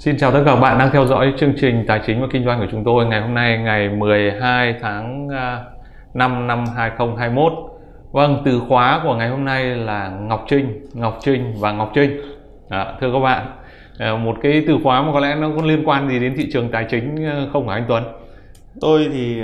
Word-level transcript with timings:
Xin 0.00 0.16
chào 0.18 0.32
tất 0.32 0.42
cả 0.46 0.54
các 0.54 0.60
bạn 0.60 0.78
đang 0.78 0.90
theo 0.92 1.06
dõi 1.06 1.32
chương 1.38 1.52
trình 1.60 1.84
tài 1.86 2.00
chính 2.06 2.20
và 2.20 2.26
kinh 2.30 2.44
doanh 2.44 2.60
của 2.60 2.66
chúng 2.70 2.84
tôi 2.84 3.06
ngày 3.06 3.20
hôm 3.20 3.34
nay 3.34 3.58
ngày 3.58 3.88
12 3.88 4.74
tháng 4.80 5.28
5 6.14 6.46
năm 6.46 6.64
2021. 6.76 7.52
Vâng, 8.12 8.42
từ 8.44 8.60
khóa 8.68 9.00
của 9.04 9.14
ngày 9.14 9.28
hôm 9.28 9.44
nay 9.44 9.64
là 9.64 10.08
Ngọc 10.08 10.44
Trinh, 10.48 10.86
Ngọc 10.92 11.18
Trinh 11.22 11.54
và 11.58 11.72
Ngọc 11.72 11.90
Trinh. 11.94 12.20
À, 12.68 12.94
thưa 13.00 13.12
các 13.12 13.18
bạn, 13.18 13.46
à, 13.98 14.14
một 14.16 14.36
cái 14.42 14.64
từ 14.66 14.78
khóa 14.84 15.02
mà 15.02 15.12
có 15.12 15.20
lẽ 15.20 15.34
nó 15.34 15.50
có 15.56 15.62
liên 15.62 15.88
quan 15.88 16.08
gì 16.08 16.18
đến 16.18 16.34
thị 16.36 16.48
trường 16.52 16.68
tài 16.70 16.86
chính 16.90 17.26
à, 17.26 17.46
không 17.52 17.68
hả 17.68 17.74
anh 17.74 17.84
Tuấn? 17.88 18.19
Tôi 18.80 19.08
thì 19.12 19.42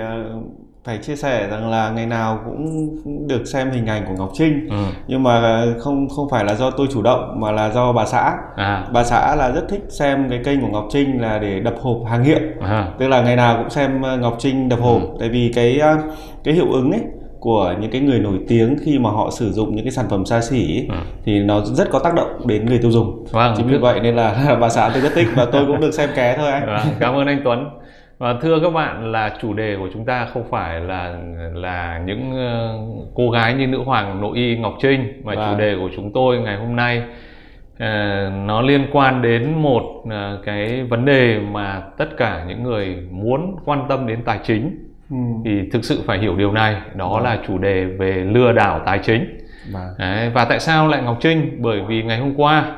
phải 0.86 0.98
chia 0.98 1.16
sẻ 1.16 1.48
rằng 1.50 1.70
là 1.70 1.90
ngày 1.90 2.06
nào 2.06 2.40
cũng 2.44 2.88
được 3.28 3.44
xem 3.44 3.70
hình 3.70 3.86
ảnh 3.86 4.04
của 4.08 4.14
Ngọc 4.18 4.30
Trinh 4.34 4.68
ừ. 4.70 4.76
nhưng 5.06 5.22
mà 5.22 5.64
không 5.78 6.08
không 6.08 6.28
phải 6.30 6.44
là 6.44 6.54
do 6.54 6.70
tôi 6.70 6.86
chủ 6.92 7.02
động 7.02 7.40
mà 7.40 7.52
là 7.52 7.70
do 7.70 7.92
bà 7.92 8.06
xã 8.06 8.34
à. 8.56 8.86
bà 8.92 9.04
xã 9.04 9.36
là 9.36 9.50
rất 9.50 9.64
thích 9.68 9.84
xem 9.88 10.26
cái 10.30 10.40
kênh 10.44 10.60
của 10.60 10.68
Ngọc 10.68 10.86
Trinh 10.90 11.20
là 11.20 11.38
để 11.38 11.60
đập 11.60 11.74
hộp 11.80 11.96
hàng 12.10 12.24
hiệu 12.24 12.38
à. 12.60 12.88
tức 12.98 13.08
là 13.08 13.22
ngày 13.22 13.36
nào 13.36 13.56
cũng 13.58 13.70
xem 13.70 14.02
ờ, 14.02 14.16
Ngọc 14.16 14.36
Trinh 14.38 14.68
đập 14.68 14.78
hộp 14.82 15.02
ừ. 15.02 15.16
tại 15.20 15.28
vì 15.28 15.52
cái 15.54 15.78
ờ, 15.78 15.96
cái 16.44 16.54
hiệu 16.54 16.72
ứng 16.72 16.92
ấy 16.92 17.02
của 17.40 17.74
những 17.80 17.90
cái 17.90 18.00
người 18.00 18.18
nổi 18.18 18.38
tiếng 18.48 18.76
khi 18.84 18.98
mà 18.98 19.10
họ 19.10 19.30
sử 19.30 19.52
dụng 19.52 19.76
những 19.76 19.84
cái 19.84 19.92
sản 19.92 20.06
phẩm 20.10 20.26
xa 20.26 20.40
xỉ 20.40 20.86
ừ. 20.88 20.96
thì 21.24 21.38
nó 21.38 21.60
rất 21.60 21.90
có 21.90 21.98
tác 21.98 22.14
động 22.14 22.46
đến 22.46 22.66
người 22.66 22.78
tiêu 22.78 22.90
dùng 22.90 23.24
vâng, 23.30 23.54
chính 23.56 23.66
vì 23.66 23.78
vậy 23.78 24.00
nên 24.00 24.16
là 24.16 24.56
bà 24.60 24.68
xã 24.68 24.90
tôi 24.92 25.02
rất 25.02 25.12
thích 25.14 25.28
và 25.34 25.44
tôi 25.52 25.66
cũng 25.66 25.80
được 25.80 25.94
xem 25.94 26.10
ké 26.16 26.36
thôi 26.38 26.50
anh 26.50 26.66
vâng, 26.66 26.94
cảm 27.00 27.14
ơn 27.14 27.26
anh 27.26 27.40
Tuấn 27.44 27.68
và 28.18 28.34
thưa 28.42 28.60
các 28.60 28.70
bạn 28.70 29.12
là 29.12 29.36
chủ 29.40 29.52
đề 29.52 29.76
của 29.76 29.88
chúng 29.92 30.04
ta 30.04 30.24
không 30.24 30.44
phải 30.50 30.80
là 30.80 31.18
là 31.54 32.02
những 32.06 32.30
uh, 32.30 33.08
cô 33.14 33.30
gái 33.30 33.54
như 33.54 33.66
nữ 33.66 33.78
hoàng 33.78 34.20
nội 34.20 34.36
y 34.36 34.56
ngọc 34.56 34.74
trinh 34.80 35.22
mà 35.24 35.34
vâng. 35.34 35.50
chủ 35.50 35.58
đề 35.58 35.76
của 35.80 35.88
chúng 35.96 36.12
tôi 36.12 36.38
ngày 36.38 36.56
hôm 36.56 36.76
nay 36.76 37.02
uh, 37.74 37.82
nó 38.46 38.60
liên 38.60 38.86
quan 38.92 39.22
đến 39.22 39.62
một 39.62 39.82
uh, 39.82 40.12
cái 40.44 40.82
vấn 40.82 41.04
đề 41.04 41.40
mà 41.52 41.82
tất 41.98 42.16
cả 42.16 42.44
những 42.48 42.62
người 42.62 42.96
muốn 43.10 43.56
quan 43.64 43.86
tâm 43.88 44.06
đến 44.06 44.22
tài 44.24 44.38
chính 44.44 44.78
ừ. 45.10 45.16
thì 45.44 45.70
thực 45.72 45.84
sự 45.84 46.02
phải 46.06 46.18
hiểu 46.18 46.36
điều 46.36 46.52
này 46.52 46.76
đó 46.94 47.12
vâng. 47.14 47.24
là 47.24 47.38
chủ 47.46 47.58
đề 47.58 47.84
về 47.84 48.12
lừa 48.12 48.52
đảo 48.52 48.80
tài 48.86 48.98
chính 48.98 49.38
vâng. 49.72 49.88
Đấy, 49.98 50.30
và 50.34 50.44
tại 50.44 50.60
sao 50.60 50.88
lại 50.88 51.02
ngọc 51.02 51.16
trinh 51.20 51.56
bởi 51.58 51.80
vì 51.88 52.02
ngày 52.02 52.18
hôm 52.18 52.34
qua 52.36 52.72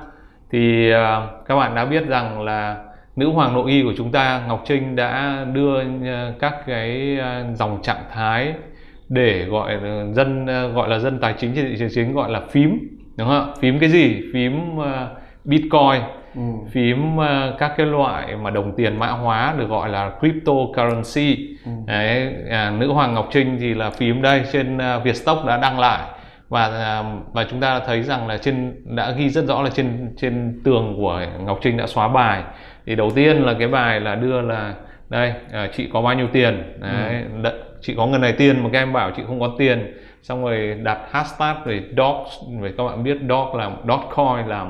thì 0.50 0.92
uh, 0.92 1.46
các 1.46 1.56
bạn 1.56 1.74
đã 1.74 1.84
biết 1.84 2.06
rằng 2.06 2.42
là 2.42 2.84
nữ 3.18 3.30
hoàng 3.30 3.54
nội 3.54 3.70
y 3.70 3.82
của 3.82 3.92
chúng 3.96 4.12
ta 4.12 4.42
Ngọc 4.48 4.62
Trinh 4.66 4.96
đã 4.96 5.44
đưa 5.52 5.82
ờ, 6.06 6.32
các 6.38 6.54
cái 6.66 7.18
ờ, 7.20 7.44
dòng 7.54 7.82
trạng 7.82 8.04
thái 8.12 8.54
để 9.08 9.44
gọi 9.44 9.78
dân 10.12 10.46
ờ, 10.46 10.68
gọi 10.68 10.88
là 10.88 10.98
dân 10.98 11.18
tài 11.18 11.34
chính 11.38 11.52
trên 11.54 11.64
thị 11.64 11.76
trường 11.78 11.88
chính 11.94 12.12
gọi 12.12 12.30
là 12.30 12.40
phím 12.50 12.78
đúng 13.16 13.28
không 13.28 13.50
ạ? 13.50 13.54
Phím 13.60 13.78
cái 13.78 13.88
gì? 13.88 14.20
Phím 14.32 14.60
bitcoin 15.44 16.02
ừ. 16.34 16.40
phím 16.72 17.16
các 17.58 17.72
cái 17.76 17.86
loại 17.86 18.36
mà 18.36 18.50
đồng 18.50 18.72
tiền 18.76 18.98
mã 18.98 19.06
hóa 19.06 19.54
được 19.58 19.68
gọi 19.68 19.88
là 19.88 20.10
cryptocurrency. 20.20 21.56
Ừ. 21.64 21.70
Đấy, 21.86 22.34
à, 22.50 22.70
nữ 22.70 22.92
hoàng 22.92 23.14
ngọc 23.14 23.28
trinh 23.32 23.56
thì 23.60 23.74
là 23.74 23.90
phím 23.90 24.22
đây 24.22 24.42
trên 24.52 24.76
uh, 24.76 25.04
vietstock 25.04 25.44
đã 25.44 25.56
đăng 25.56 25.78
lại. 25.78 26.02
Và 26.48 27.04
và 27.32 27.46
chúng 27.50 27.60
ta 27.60 27.80
thấy 27.86 28.02
rằng 28.02 28.26
là 28.26 28.36
trên 28.36 28.74
đã 28.84 29.10
ghi 29.10 29.28
rất 29.28 29.44
rõ 29.44 29.62
là 29.62 29.70
trên 29.70 30.14
trên 30.16 30.60
tường 30.64 30.94
của 30.96 31.22
ngọc 31.44 31.58
trinh 31.62 31.76
đã 31.76 31.86
xóa 31.86 32.08
bài 32.08 32.42
thì 32.88 32.94
đầu 32.94 33.10
tiên 33.10 33.36
là 33.36 33.54
cái 33.58 33.68
bài 33.68 34.00
là 34.00 34.14
đưa 34.14 34.40
là 34.40 34.74
đây 35.08 35.32
à, 35.52 35.68
chị 35.72 35.88
có 35.92 36.02
bao 36.02 36.14
nhiêu 36.14 36.26
tiền 36.32 36.74
đấy 36.80 37.24
ừ. 37.42 37.50
chị 37.80 37.94
có 37.96 38.06
ngân 38.06 38.20
này 38.20 38.32
tiền 38.32 38.64
mà 38.64 38.70
các 38.72 38.78
em 38.78 38.92
bảo 38.92 39.10
chị 39.16 39.22
không 39.26 39.40
có 39.40 39.54
tiền 39.58 39.94
xong 40.22 40.44
rồi 40.44 40.76
đặt 40.82 40.98
hashtag 41.10 41.56
rồi 41.64 41.82
dog 41.96 42.26
rồi 42.60 42.74
các 42.78 42.84
bạn 42.84 43.04
biết 43.04 43.18
dog 43.28 43.54
là 43.54 43.70
dotcoin 43.88 44.46
là 44.46 44.66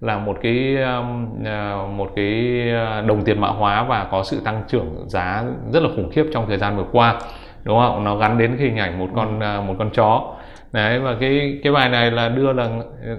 là 0.00 0.18
một 0.18 0.38
cái 0.42 0.76
um, 0.76 1.26
uh, 1.40 1.90
một 1.90 2.10
cái 2.16 2.62
uh, 3.00 3.06
đồng 3.06 3.24
tiền 3.24 3.40
mã 3.40 3.48
hóa 3.48 3.84
và 3.84 4.06
có 4.10 4.22
sự 4.24 4.40
tăng 4.44 4.62
trưởng 4.68 5.04
giá 5.06 5.44
rất 5.72 5.82
là 5.82 5.88
khủng 5.96 6.10
khiếp 6.10 6.24
trong 6.32 6.46
thời 6.48 6.58
gian 6.58 6.76
vừa 6.76 6.86
qua 6.92 7.20
đúng 7.62 7.78
không 7.78 8.04
nó 8.04 8.16
gắn 8.16 8.38
đến 8.38 8.56
cái 8.58 8.66
hình 8.66 8.76
ảnh 8.76 8.98
một 8.98 9.08
con 9.14 9.40
ừ. 9.40 9.58
uh, 9.58 9.64
một 9.64 9.74
con 9.78 9.90
chó 9.90 10.34
đấy 10.72 10.98
và 10.98 11.16
cái 11.20 11.60
cái 11.62 11.72
bài 11.72 11.88
này 11.88 12.10
là 12.10 12.28
đưa 12.28 12.52
là 12.52 12.68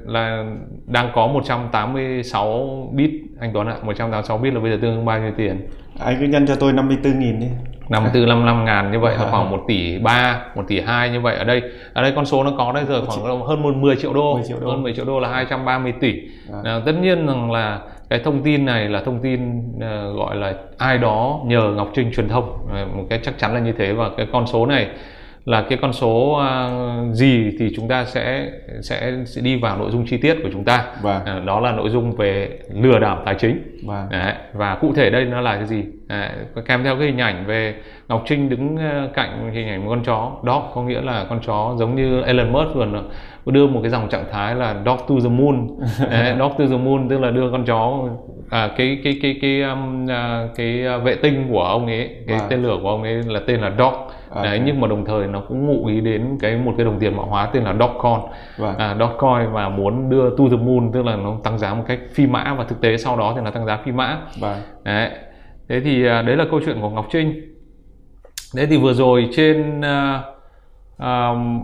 là 0.06 0.46
đang 0.86 1.10
có 1.14 1.28
186 1.28 2.90
bit 2.94 3.12
anh 3.40 3.52
Tuấn 3.54 3.68
ạ 3.68 3.76
186 3.84 4.38
bit 4.38 4.54
là 4.54 4.60
bây 4.60 4.72
giờ 4.72 4.78
tương 4.82 4.96
đương 4.96 5.06
bao 5.06 5.20
nhiêu 5.20 5.32
tiền? 5.38 5.68
Anh 6.00 6.18
cứ 6.20 6.26
nhân 6.26 6.48
cho 6.48 6.56
tôi 6.56 6.74
54 6.74 7.20
nghìn 7.20 7.40
đi. 7.40 7.48
54 7.90 8.30
55 8.30 8.66
ngàn 8.66 8.92
như 8.92 9.00
vậy 9.00 9.18
là 9.18 9.30
khoảng 9.32 9.52
1 9.52 9.64
tỷ 9.68 10.00
3 10.00 10.42
1 10.56 10.64
tỷ 10.68 10.80
2 10.80 11.10
như 11.10 11.20
vậy. 11.20 11.36
Ở 11.36 11.44
đây 11.44 11.62
ở 11.94 12.02
đây 12.02 12.14
con 12.16 12.26
số 12.26 12.44
nó 12.44 12.52
có 12.58 12.72
đây 12.72 12.86
giờ 12.86 13.06
khoảng 13.06 13.42
hơn 13.42 13.82
10 13.82 13.96
triệu 13.96 14.14
đô, 14.14 14.34
10 14.34 14.44
triệu 14.48 14.60
đô. 14.60 14.70
hơn 14.70 14.84
10 14.84 14.94
triệu 14.94 15.06
đô 15.06 15.20
là 15.20 15.30
230 15.30 15.94
tỷ. 16.00 16.14
À. 16.64 16.82
Tất 16.86 16.92
nhiên 17.02 17.28
rằng 17.28 17.52
là 17.52 17.80
cái 18.10 18.20
thông 18.20 18.44
tin 18.44 18.66
này 18.66 18.90
là 18.90 19.02
thông 19.06 19.20
tin 19.20 19.60
uh, 19.60 20.18
gọi 20.18 20.36
là 20.36 20.54
ai 20.78 20.98
đó 20.98 21.40
nhờ 21.46 21.62
Ngọc 21.76 21.92
Trinh 21.96 22.12
truyền 22.16 22.30
thông. 22.30 22.50
Uh, 22.50 22.96
một 22.96 23.04
cái 23.10 23.20
chắc 23.24 23.38
chắn 23.38 23.54
là 23.54 23.60
như 23.60 23.72
thế 23.72 23.94
và 23.94 24.10
cái 24.18 24.28
con 24.32 24.48
số 24.48 24.66
này 24.66 24.88
là 25.46 25.66
cái 25.70 25.78
con 25.82 25.94
số 25.94 26.42
uh, 26.42 27.16
gì 27.16 27.52
thì 27.60 27.74
chúng 27.76 27.88
ta 27.88 28.06
sẽ 28.06 28.52
sẽ 28.82 29.14
sẽ 29.26 29.42
đi 29.42 29.56
vào 29.56 29.78
nội 29.78 29.92
dung 29.92 30.06
chi 30.06 30.18
tiết 30.18 30.38
của 30.44 30.50
chúng 30.54 30.64
ta 30.64 30.86
vâng. 31.02 31.26
à, 31.26 31.40
đó 31.40 31.60
là 31.60 31.72
nội 31.72 31.90
dung 31.90 32.16
về 32.16 32.60
lừa 32.74 33.00
đảo 33.00 33.22
tài 33.26 33.36
chính 33.40 33.80
vâng. 33.86 34.10
Đấy, 34.10 34.34
và 34.54 34.76
cụ 34.76 34.94
thể 34.94 35.10
đây 35.10 35.26
nó 35.26 35.42
là 35.42 35.56
cái 35.56 35.66
gì 35.66 35.84
Đấy, 36.08 36.30
kèm 36.66 36.84
theo 36.84 36.96
cái 36.96 37.08
hình 37.08 37.18
ảnh 37.18 37.46
về 37.46 37.76
Ngọc 38.08 38.24
Trinh 38.26 38.50
đứng 38.50 38.78
ờ, 38.78 39.10
cạnh 39.14 39.52
hình 39.54 39.68
ảnh 39.68 39.84
một 39.84 39.90
con 39.90 40.04
chó. 40.04 40.32
Dog 40.44 40.64
có 40.76 40.84
nghĩa 40.84 41.02
là 41.02 41.26
con 41.30 41.40
chó 41.46 41.76
giống 41.78 41.96
như 41.96 42.22
Elon 42.22 42.54
Musk 42.54 42.76
vừa 42.76 42.88
đưa 43.46 43.68
một 43.68 43.80
cái 43.84 43.92
dòng 43.92 44.10
trạng 44.10 44.26
thái 44.32 44.56
là 44.56 44.76
dog 44.86 44.98
to 44.98 45.16
the 45.24 45.30
moon. 45.30 45.68
Đấy, 46.12 46.36
dog 46.40 46.52
to 46.58 46.66
the 46.70 46.78
moon 46.78 47.10
tức 47.10 47.20
là 47.20 47.32
đưa 47.32 47.52
con 47.52 47.66
chó 47.66 48.08
à, 48.50 48.70
cái 48.78 49.00
cái 49.04 49.20
cái 49.22 49.40
cái 49.42 49.62
um, 49.62 50.06
uh, 50.06 50.56
cái 50.56 51.00
vệ 51.04 51.16
tinh 51.16 51.48
của 51.52 51.64
ông 51.64 51.88
ấy 51.88 52.10
cái 52.28 52.38
vâng. 52.38 52.48
tên 52.50 52.64
lửa 52.64 52.78
của 52.82 52.90
ông 52.90 53.04
ấy 53.04 53.24
là 53.28 53.40
tên 53.48 53.62
là 53.62 53.72
dog. 53.78 53.94
À, 54.36 54.44
đấy 54.44 54.62
nhưng 54.66 54.82
mà 54.82 54.88
đồng 54.88 55.06
thời 55.06 55.28
nó 55.28 55.40
cũng 55.40 55.66
ngụ 55.66 55.86
ý 55.86 56.02
đến 56.02 56.38
cái 56.42 56.56
một 56.58 56.74
cái 56.78 56.86
đồng 56.86 57.00
tiền 57.00 57.18
mã 57.18 57.24
hóa 57.24 57.50
tên 57.54 57.64
là 57.64 57.74
Dogecoin 57.80 58.20
vâng. 58.58 58.78
à, 58.78 58.96
Dogecoin 59.00 59.52
và 59.52 59.70
muốn 59.70 60.10
đưa 60.10 60.30
to 60.30 60.44
the 60.52 60.58
moon 60.58 60.92
tức 60.94 61.06
là 61.06 61.16
nó 61.16 61.34
tăng 61.44 61.60
giá 61.60 61.74
một 61.74 61.84
cách 61.88 62.00
phi 62.14 62.28
mã 62.28 62.56
và 62.58 62.64
thực 62.64 62.82
tế 62.82 62.98
sau 62.98 63.18
đó 63.18 63.34
thì 63.36 63.42
nó 63.42 63.52
tăng 63.52 63.66
giá 63.66 63.78
phi 63.86 63.92
mã. 63.92 64.18
Vâng. 64.40 64.58
đấy 64.84 65.10
thế 65.70 65.80
thì 65.80 66.06
à, 66.06 66.22
đấy 66.22 66.36
là 66.36 66.46
câu 66.52 66.60
chuyện 66.66 66.82
của 66.82 66.90
Ngọc 66.90 67.08
Trinh 67.12 67.56
thế 68.56 68.66
thì 68.66 68.78
vừa 68.78 68.94
rồi 68.94 69.30
trên 69.32 69.80
uh, 69.80 70.22
um, 71.00 71.62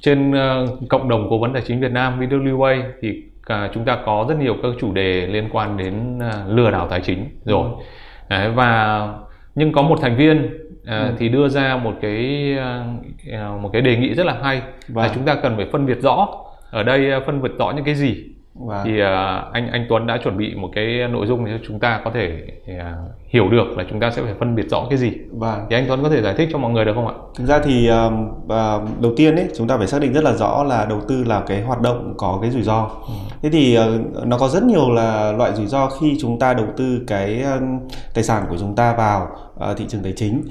trên 0.00 0.30
uh, 0.30 0.88
cộng 0.88 1.08
đồng 1.08 1.26
cố 1.30 1.38
vấn 1.38 1.52
tài 1.52 1.62
chính 1.62 1.80
Việt 1.80 1.92
Nam 1.92 2.20
VWA 2.20 2.82
thì 3.00 3.22
uh, 3.52 3.70
chúng 3.74 3.84
ta 3.84 3.98
có 4.04 4.26
rất 4.28 4.38
nhiều 4.38 4.56
các 4.62 4.72
chủ 4.80 4.92
đề 4.92 5.26
liên 5.26 5.48
quan 5.52 5.76
đến 5.76 6.18
uh, 6.18 6.56
lừa 6.56 6.70
đảo 6.70 6.88
tài 6.88 7.00
chính 7.00 7.28
rồi 7.44 7.64
ừ. 7.64 7.84
Đấy, 8.28 8.50
và 8.50 9.08
nhưng 9.54 9.72
có 9.72 9.82
một 9.82 9.98
thành 10.02 10.16
viên 10.16 10.50
à, 10.86 10.98
ừ. 10.98 11.14
thì 11.18 11.28
đưa 11.28 11.48
ra 11.48 11.76
một 11.76 11.94
cái 12.02 12.46
à, 12.58 13.48
một 13.62 13.70
cái 13.72 13.82
đề 13.82 13.96
nghị 13.96 14.14
rất 14.14 14.26
là 14.26 14.36
hay 14.42 14.62
vâng. 14.88 15.04
là 15.04 15.10
chúng 15.14 15.24
ta 15.24 15.34
cần 15.34 15.56
phải 15.56 15.66
phân 15.72 15.86
biệt 15.86 16.00
rõ 16.00 16.28
ở 16.70 16.82
đây 16.82 17.20
phân 17.26 17.42
biệt 17.42 17.50
rõ 17.58 17.72
những 17.76 17.84
cái 17.84 17.94
gì 17.94 18.24
vâng. 18.54 18.80
thì 18.84 19.00
à, 19.00 19.44
anh 19.52 19.70
anh 19.70 19.86
Tuấn 19.88 20.06
đã 20.06 20.18
chuẩn 20.24 20.36
bị 20.36 20.54
một 20.54 20.68
cái 20.74 21.08
nội 21.10 21.26
dung 21.26 21.44
để 21.44 21.58
chúng 21.66 21.80
ta 21.80 22.00
có 22.04 22.10
thể 22.14 22.42
à, 22.78 22.96
hiểu 23.28 23.48
được 23.48 23.64
là 23.76 23.84
chúng 23.90 24.00
ta 24.00 24.10
sẽ 24.10 24.22
phải 24.22 24.34
phân 24.38 24.54
biệt 24.54 24.70
rõ 24.70 24.86
cái 24.90 24.98
gì 24.98 25.12
vâng. 25.30 25.66
thì 25.70 25.76
anh 25.76 25.84
Tuấn 25.88 26.02
có 26.02 26.08
thể 26.08 26.22
giải 26.22 26.34
thích 26.36 26.48
cho 26.52 26.58
mọi 26.58 26.70
người 26.70 26.84
được 26.84 26.92
không 26.94 27.08
ạ? 27.08 27.14
Thực 27.34 27.44
ra 27.44 27.58
thì 27.58 27.90
uh, 27.90 29.00
đầu 29.00 29.12
tiên 29.16 29.36
ấy 29.36 29.48
chúng 29.56 29.68
ta 29.68 29.76
phải 29.78 29.86
xác 29.86 30.00
định 30.00 30.12
rất 30.12 30.24
là 30.24 30.32
rõ 30.32 30.64
là 30.64 30.86
đầu 30.88 31.00
tư 31.08 31.24
là 31.24 31.42
cái 31.46 31.62
hoạt 31.62 31.80
động 31.80 32.14
có 32.16 32.38
cái 32.42 32.50
rủi 32.50 32.62
ro. 32.62 32.90
Ừ. 33.06 33.14
Thế 33.42 33.50
thì 33.50 33.78
uh, 33.78 34.26
nó 34.26 34.38
có 34.38 34.48
rất 34.48 34.62
nhiều 34.62 34.90
là 34.90 35.32
loại 35.32 35.54
rủi 35.54 35.66
ro 35.66 35.88
khi 35.88 36.16
chúng 36.20 36.38
ta 36.38 36.54
đầu 36.54 36.66
tư 36.76 37.00
cái 37.06 37.42
um, 37.42 37.78
tài 38.14 38.24
sản 38.24 38.44
của 38.50 38.56
chúng 38.58 38.74
ta 38.76 38.94
vào 38.94 39.28
uh, 39.70 39.76
thị 39.76 39.84
trường 39.88 40.02
tài 40.02 40.12
chính 40.12 40.42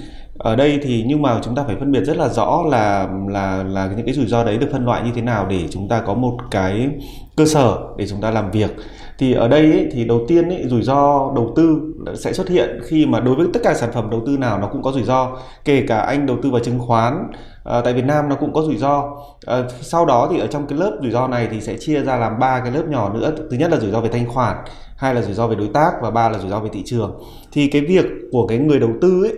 ở 0.44 0.56
đây 0.56 0.80
thì 0.84 1.04
nhưng 1.08 1.22
mà 1.22 1.40
chúng 1.44 1.56
ta 1.56 1.64
phải 1.64 1.76
phân 1.80 1.92
biệt 1.92 2.04
rất 2.04 2.18
là 2.18 2.30
rõ 2.30 2.64
là 2.70 3.08
là 3.28 3.64
là 3.64 3.90
những 3.98 4.06
cái 4.06 4.16
rủi 4.16 4.26
ro 4.26 4.44
đấy 4.44 4.58
được 4.58 4.68
phân 4.72 4.86
loại 4.86 5.02
như 5.06 5.12
thế 5.16 5.22
nào 5.22 5.46
để 5.50 5.68
chúng 5.70 5.88
ta 5.88 6.02
có 6.06 6.14
một 6.14 6.38
cái 6.52 6.90
cơ 7.38 7.46
sở 7.46 7.78
để 7.98 8.08
chúng 8.08 8.22
ta 8.22 8.32
làm 8.32 8.52
việc. 8.52 8.76
Thì 9.18 9.34
ở 9.34 9.48
đây 9.48 9.72
ấy, 9.72 9.90
thì 9.92 10.06
đầu 10.06 10.26
tiên 10.28 10.50
ấy, 10.50 10.64
rủi 10.68 10.82
ro 10.82 11.32
đầu 11.36 11.54
tư 11.56 11.80
sẽ 12.16 12.34
xuất 12.34 12.50
hiện 12.50 12.80
khi 12.84 13.06
mà 13.06 13.20
đối 13.20 13.36
với 13.36 13.48
tất 13.54 13.60
cả 13.64 13.74
sản 13.74 13.90
phẩm 13.94 14.10
đầu 14.10 14.22
tư 14.26 14.38
nào 14.38 14.60
nó 14.60 14.68
cũng 14.68 14.82
có 14.82 14.92
rủi 14.92 15.04
ro. 15.04 15.32
Kể 15.66 15.84
cả 15.88 15.98
anh 15.98 16.26
đầu 16.26 16.38
tư 16.44 16.52
vào 16.52 16.60
chứng 16.60 16.80
khoán 16.80 17.28
à, 17.64 17.82
tại 17.82 17.94
Việt 17.94 18.06
Nam 18.06 18.30
nó 18.30 18.36
cũng 18.36 18.54
có 18.54 18.62
rủi 18.62 18.78
ro. 18.78 19.04
À, 19.46 19.64
sau 19.82 20.06
đó 20.06 20.28
thì 20.32 20.40
ở 20.40 20.48
trong 20.48 20.68
cái 20.68 20.80
lớp 20.80 20.98
rủi 21.02 21.12
ro 21.12 21.28
này 21.28 21.48
thì 21.52 21.62
sẽ 21.62 21.78
chia 21.80 22.02
ra 22.02 22.18
làm 22.18 22.40
ba 22.40 22.60
cái 22.60 22.72
lớp 22.72 22.84
nhỏ 22.90 23.14
nữa. 23.14 23.32
Thứ 23.52 23.58
nhất 23.58 23.72
là 23.72 23.80
rủi 23.80 23.92
ro 23.92 24.02
về 24.02 24.10
thanh 24.10 24.28
khoản 24.28 24.58
hai 24.98 25.16
là 25.16 25.22
rủi 25.22 25.34
ro 25.34 25.48
về 25.48 25.56
đối 25.56 25.68
tác 25.68 25.92
và 26.02 26.12
ba 26.12 26.30
là 26.30 26.40
rủi 26.40 26.50
ro 26.50 26.60
về 26.60 26.70
thị 26.74 26.82
trường. 26.86 27.24
Thì 27.52 27.68
cái 27.68 27.82
việc 27.82 28.06
của 28.32 28.48
cái 28.48 28.58
người 28.58 28.80
đầu 28.80 28.92
tư 29.02 29.24
ấy 29.24 29.34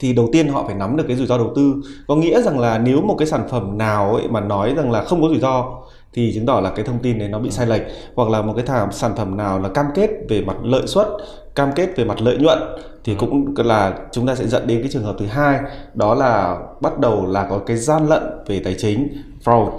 thì 0.00 0.12
đầu 0.12 0.28
tiên 0.32 0.48
họ 0.48 0.64
phải 0.66 0.74
nắm 0.74 0.96
được 0.96 1.04
cái 1.08 1.16
rủi 1.16 1.26
ro 1.26 1.38
đầu 1.38 1.52
tư. 1.56 1.74
Có 2.08 2.16
nghĩa 2.16 2.42
rằng 2.42 2.58
là 2.58 2.78
nếu 2.78 3.00
một 3.00 3.14
cái 3.18 3.26
sản 3.26 3.48
phẩm 3.50 3.78
nào 3.78 4.14
ấy 4.14 4.28
mà 4.28 4.40
nói 4.40 4.74
rằng 4.76 4.90
là 4.90 5.02
không 5.02 5.22
có 5.22 5.28
rủi 5.28 5.40
ro 5.40 5.64
thì 6.12 6.32
chứng 6.34 6.46
tỏ 6.46 6.60
là 6.60 6.70
cái 6.70 6.84
thông 6.84 6.98
tin 6.98 7.18
đấy 7.18 7.28
nó 7.28 7.38
bị 7.38 7.50
sai 7.50 7.66
lệch 7.66 7.82
hoặc 8.14 8.28
là 8.28 8.42
một 8.42 8.52
cái 8.56 8.66
thảm 8.66 8.92
sản 8.92 9.12
phẩm 9.16 9.36
nào 9.36 9.60
là 9.60 9.68
cam 9.68 9.86
kết 9.94 10.10
về 10.28 10.40
mặt 10.40 10.56
lợi 10.62 10.86
suất 10.86 11.06
cam 11.54 11.72
kết 11.72 11.96
về 11.96 12.04
mặt 12.04 12.20
lợi 12.20 12.36
nhuận 12.36 12.58
thì 13.04 13.14
cũng 13.14 13.54
là 13.56 13.92
chúng 14.12 14.26
ta 14.26 14.34
sẽ 14.34 14.46
dẫn 14.46 14.66
đến 14.66 14.80
cái 14.80 14.90
trường 14.92 15.04
hợp 15.04 15.16
thứ 15.18 15.26
hai 15.26 15.60
đó 15.94 16.14
là 16.14 16.58
bắt 16.80 16.98
đầu 16.98 17.26
là 17.26 17.46
có 17.50 17.58
cái 17.58 17.76
gian 17.76 18.08
lận 18.08 18.22
về 18.46 18.60
tài 18.64 18.74
chính 18.78 19.08
fraud. 19.44 19.70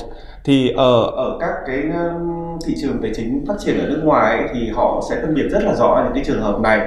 Thì 0.44 0.70
ở 0.78 1.02
ở 1.04 1.38
các 1.40 1.54
cái 1.68 1.84
thị 2.66 2.74
trường 2.82 2.98
tài 3.02 3.12
chính 3.16 3.46
phát 3.48 3.54
triển 3.66 3.80
ở 3.80 3.86
nước 3.90 4.02
ngoài 4.04 4.38
ấy, 4.38 4.48
thì 4.54 4.70
họ 4.70 5.04
sẽ 5.10 5.16
phân 5.22 5.36
biệt 5.36 5.48
rất 5.52 5.64
là 5.64 5.76
rõ 5.76 6.02
những 6.04 6.14
cái 6.14 6.24
trường 6.26 6.42
hợp 6.42 6.60
này 6.60 6.80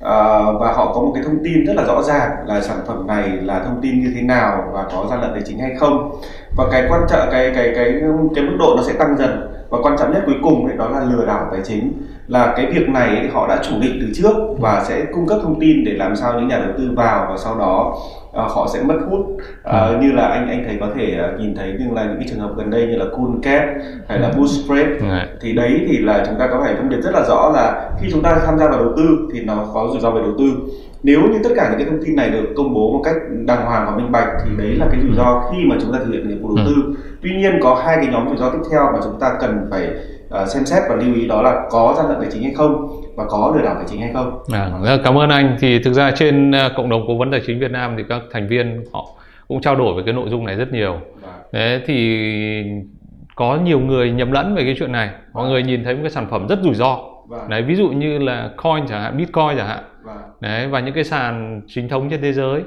Ờ, 0.00 0.58
và 0.60 0.72
họ 0.72 0.92
có 0.94 1.00
một 1.00 1.10
cái 1.14 1.22
thông 1.22 1.44
tin 1.44 1.64
rất 1.66 1.72
là 1.76 1.84
rõ 1.84 2.02
ràng 2.02 2.30
là 2.46 2.60
sản 2.60 2.78
phẩm 2.86 3.06
này 3.06 3.28
là 3.28 3.60
thông 3.60 3.80
tin 3.82 4.00
như 4.00 4.12
thế 4.14 4.22
nào 4.22 4.70
và 4.72 4.84
có 4.92 5.06
gian 5.10 5.20
lận 5.20 5.32
tài 5.32 5.42
chính 5.46 5.58
hay 5.58 5.74
không. 5.80 6.20
Và 6.56 6.64
cái 6.72 6.84
quan 6.88 7.02
trọng 7.08 7.28
cái 7.30 7.52
cái 7.54 7.72
cái 7.74 7.94
cái 8.34 8.44
mức 8.44 8.56
độ 8.58 8.74
nó 8.76 8.82
sẽ 8.82 8.92
tăng 8.92 9.16
dần. 9.18 9.52
Và 9.70 9.78
quan 9.82 9.96
trọng 9.98 10.12
nhất 10.12 10.22
cuối 10.26 10.34
cùng 10.42 10.66
ấy, 10.66 10.76
đó 10.76 10.88
là 10.88 11.00
lừa 11.00 11.26
đảo 11.26 11.48
tài 11.52 11.60
chính 11.64 11.92
là 12.30 12.52
cái 12.56 12.66
việc 12.66 12.88
này 12.88 13.16
ấy, 13.16 13.28
họ 13.28 13.48
đã 13.48 13.58
chủ 13.62 13.74
định 13.80 13.98
từ 14.00 14.06
trước 14.14 14.34
và 14.58 14.84
sẽ 14.88 15.04
cung 15.12 15.26
cấp 15.26 15.38
thông 15.42 15.60
tin 15.60 15.84
để 15.84 15.92
làm 15.92 16.16
sao 16.16 16.32
những 16.32 16.48
nhà 16.48 16.58
đầu 16.58 16.72
tư 16.78 16.90
vào 16.96 17.26
và 17.30 17.36
sau 17.36 17.58
đó 17.58 17.94
uh, 18.28 18.34
họ 18.34 18.68
sẽ 18.74 18.82
mất 18.82 18.98
hút. 19.10 19.20
Uh, 19.20 20.02
như 20.02 20.12
là 20.12 20.28
anh 20.28 20.48
anh 20.48 20.64
thấy 20.66 20.76
có 20.80 20.88
thể 20.96 21.18
uh, 21.34 21.40
nhìn 21.40 21.54
thấy 21.54 21.74
nhưng 21.78 21.94
là 21.94 22.04
những 22.04 22.16
cái 22.16 22.26
trường 22.30 22.38
hợp 22.40 22.50
gần 22.56 22.70
đây 22.70 22.86
như 22.86 22.96
là 22.96 23.04
cool 23.16 23.30
cat 23.42 23.68
hay 24.08 24.18
là 24.18 24.32
boost 24.36 24.64
spread 24.64 24.86
thì 25.40 25.52
đấy 25.52 25.86
thì 25.88 25.98
là 25.98 26.24
chúng 26.26 26.38
ta 26.38 26.46
có 26.46 26.62
thể 26.66 26.74
phân 26.74 26.88
biệt 26.88 27.00
rất 27.02 27.10
là 27.14 27.24
rõ 27.28 27.52
là 27.54 27.90
khi 28.00 28.08
chúng 28.12 28.22
ta 28.22 28.40
tham 28.46 28.58
gia 28.58 28.68
vào 28.68 28.78
đầu 28.78 28.92
tư 28.96 29.28
thì 29.32 29.40
nó 29.40 29.66
có 29.74 29.88
rủi 29.92 30.00
ro 30.00 30.10
về 30.10 30.20
đầu 30.22 30.32
tư. 30.38 30.44
Nếu 31.02 31.20
như 31.20 31.38
tất 31.42 31.50
cả 31.56 31.68
những 31.70 31.78
cái 31.78 31.88
thông 31.90 32.04
tin 32.04 32.16
này 32.16 32.30
được 32.30 32.44
công 32.56 32.74
bố 32.74 32.92
một 32.92 33.00
cách 33.04 33.16
đàng 33.46 33.66
hoàng 33.66 33.86
và 33.86 33.96
minh 33.96 34.12
bạch 34.12 34.28
thì 34.44 34.50
đấy 34.58 34.74
là 34.76 34.86
cái 34.90 35.00
rủi 35.00 35.16
ro 35.16 35.42
khi 35.52 35.58
mà 35.66 35.76
chúng 35.80 35.92
ta 35.92 35.98
thực 35.98 36.12
hiện 36.12 36.28
nghiệp 36.28 36.38
vụ 36.42 36.56
đầu 36.56 36.66
tư. 36.66 36.96
Tuy 37.22 37.30
nhiên 37.30 37.60
có 37.62 37.82
hai 37.84 37.96
cái 37.96 38.06
nhóm 38.12 38.28
rủi 38.28 38.36
ro 38.36 38.50
tiếp 38.50 38.68
theo 38.70 38.90
mà 38.92 38.98
chúng 39.04 39.20
ta 39.20 39.32
cần 39.40 39.68
phải 39.70 39.88
uh, 40.42 40.48
xem 40.48 40.66
xét 40.66 40.82
và 40.88 40.94
lưu 40.94 41.14
ý 41.14 41.28
đó 41.28 41.42
là 41.42 41.66
có 41.70 41.94
gian 41.96 42.08
lận 42.08 42.20
tài 42.20 42.30
chính 42.32 42.42
hay 42.42 42.52
không 42.54 43.02
và 43.16 43.24
có 43.28 43.52
lừa 43.56 43.62
đảo 43.62 43.74
tài 43.74 43.84
chính 43.88 44.00
hay 44.00 44.10
không. 44.14 44.42
À, 44.52 44.70
cảm 45.04 45.18
ơn 45.18 45.30
anh. 45.30 45.56
Thì 45.60 45.78
thực 45.78 45.92
ra 45.92 46.10
trên 46.10 46.50
uh, 46.50 46.72
cộng 46.76 46.88
đồng 46.88 47.04
cố 47.08 47.16
vấn 47.16 47.30
tài 47.30 47.40
chính 47.46 47.60
Việt 47.60 47.70
Nam 47.70 47.94
thì 47.96 48.02
các 48.08 48.22
thành 48.32 48.48
viên 48.48 48.84
họ 48.92 49.06
cũng 49.48 49.60
trao 49.60 49.76
đổi 49.76 49.94
về 49.96 50.02
cái 50.06 50.14
nội 50.14 50.28
dung 50.28 50.46
này 50.46 50.56
rất 50.56 50.72
nhiều. 50.72 50.92
Vâng. 50.92 51.32
Đấy 51.52 51.82
thì 51.86 52.32
có 53.36 53.56
nhiều 53.56 53.80
người 53.80 54.10
nhầm 54.10 54.32
lẫn 54.32 54.54
về 54.54 54.64
cái 54.64 54.74
chuyện 54.78 54.92
này. 54.92 55.10
Mọi 55.32 55.44
vâng. 55.44 55.52
người 55.52 55.62
nhìn 55.62 55.84
thấy 55.84 55.94
một 55.94 56.00
cái 56.02 56.10
sản 56.10 56.26
phẩm 56.30 56.46
rất 56.48 56.58
rủi 56.62 56.74
ro. 56.74 56.98
Vâng. 57.28 57.48
Đấy 57.48 57.62
ví 57.62 57.74
dụ 57.74 57.88
như 57.88 58.18
là 58.18 58.50
coin 58.56 58.86
chẳng 58.86 59.02
hạn, 59.02 59.16
Bitcoin 59.16 59.56
chẳng 59.56 59.68
hạn. 59.68 59.84
Đấy 60.40 60.66
và 60.66 60.80
những 60.80 60.94
cái 60.94 61.04
sàn 61.04 61.62
chính 61.66 61.88
thống 61.88 62.10
trên 62.10 62.20
thế 62.20 62.32
giới 62.32 62.62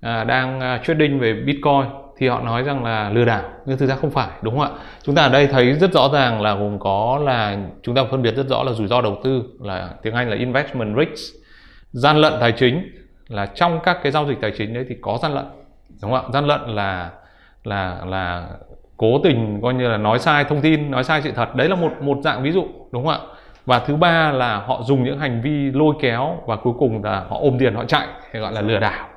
à, 0.00 0.24
đang 0.24 0.58
uh, 0.58 0.86
trading 0.86 1.18
về 1.18 1.34
Bitcoin 1.46 1.84
thì 2.18 2.28
họ 2.28 2.40
nói 2.40 2.62
rằng 2.62 2.84
là 2.84 3.10
lừa 3.10 3.24
đảo 3.24 3.42
nhưng 3.66 3.78
thực 3.78 3.86
ra 3.86 3.94
không 3.94 4.10
phải 4.10 4.28
đúng 4.42 4.58
không 4.58 4.72
ạ? 4.72 4.78
Chúng 5.02 5.14
ta 5.14 5.22
ở 5.22 5.28
đây 5.28 5.46
thấy 5.46 5.72
rất 5.72 5.92
rõ 5.92 6.08
ràng 6.12 6.42
là 6.42 6.54
gồm 6.54 6.78
có 6.78 7.20
là 7.24 7.56
chúng 7.82 7.94
ta 7.94 8.02
phân 8.10 8.22
biệt 8.22 8.36
rất 8.36 8.46
rõ 8.46 8.62
là 8.62 8.72
rủi 8.72 8.86
ro 8.86 9.00
đầu 9.00 9.18
tư 9.24 9.42
là 9.60 9.90
tiếng 10.02 10.14
anh 10.14 10.28
là 10.28 10.36
investment 10.36 10.96
risk 10.98 11.34
gian 11.92 12.16
lận 12.16 12.32
tài 12.40 12.52
chính 12.52 12.92
là 13.28 13.46
trong 13.46 13.80
các 13.84 13.98
cái 14.02 14.12
giao 14.12 14.26
dịch 14.26 14.40
tài 14.40 14.52
chính 14.58 14.74
đấy 14.74 14.84
thì 14.88 14.96
có 15.00 15.18
gian 15.22 15.34
lận 15.34 15.44
đúng 16.02 16.10
không 16.10 16.24
ạ? 16.26 16.30
Gian 16.32 16.46
lận 16.46 16.60
là 16.60 17.10
là 17.64 17.98
là 18.06 18.48
cố 18.96 19.20
tình 19.24 19.60
coi 19.62 19.74
như 19.74 19.88
là 19.88 19.96
nói 19.96 20.18
sai 20.18 20.44
thông 20.44 20.60
tin 20.60 20.90
nói 20.90 21.04
sai 21.04 21.22
sự 21.22 21.32
thật. 21.32 21.54
Đấy 21.54 21.68
là 21.68 21.76
một 21.76 21.92
một 22.00 22.18
dạng 22.24 22.42
ví 22.42 22.52
dụ 22.52 22.66
đúng 22.92 23.06
không 23.06 23.14
ạ? 23.14 23.18
Và 23.66 23.78
thứ 23.78 23.96
ba 23.96 24.32
là 24.32 24.56
họ 24.56 24.82
dùng 24.82 25.04
những 25.04 25.18
hành 25.18 25.40
vi 25.42 25.70
lôi 25.72 25.94
kéo 26.00 26.38
và 26.46 26.56
cuối 26.56 26.72
cùng 26.78 27.04
là 27.04 27.24
họ 27.28 27.38
ôm 27.40 27.56
tiền 27.58 27.74
họ 27.74 27.84
chạy 27.84 28.06
thì 28.32 28.40
gọi 28.40 28.52
là 28.52 28.60
lừa 28.60 28.78
đảo. 28.78 29.08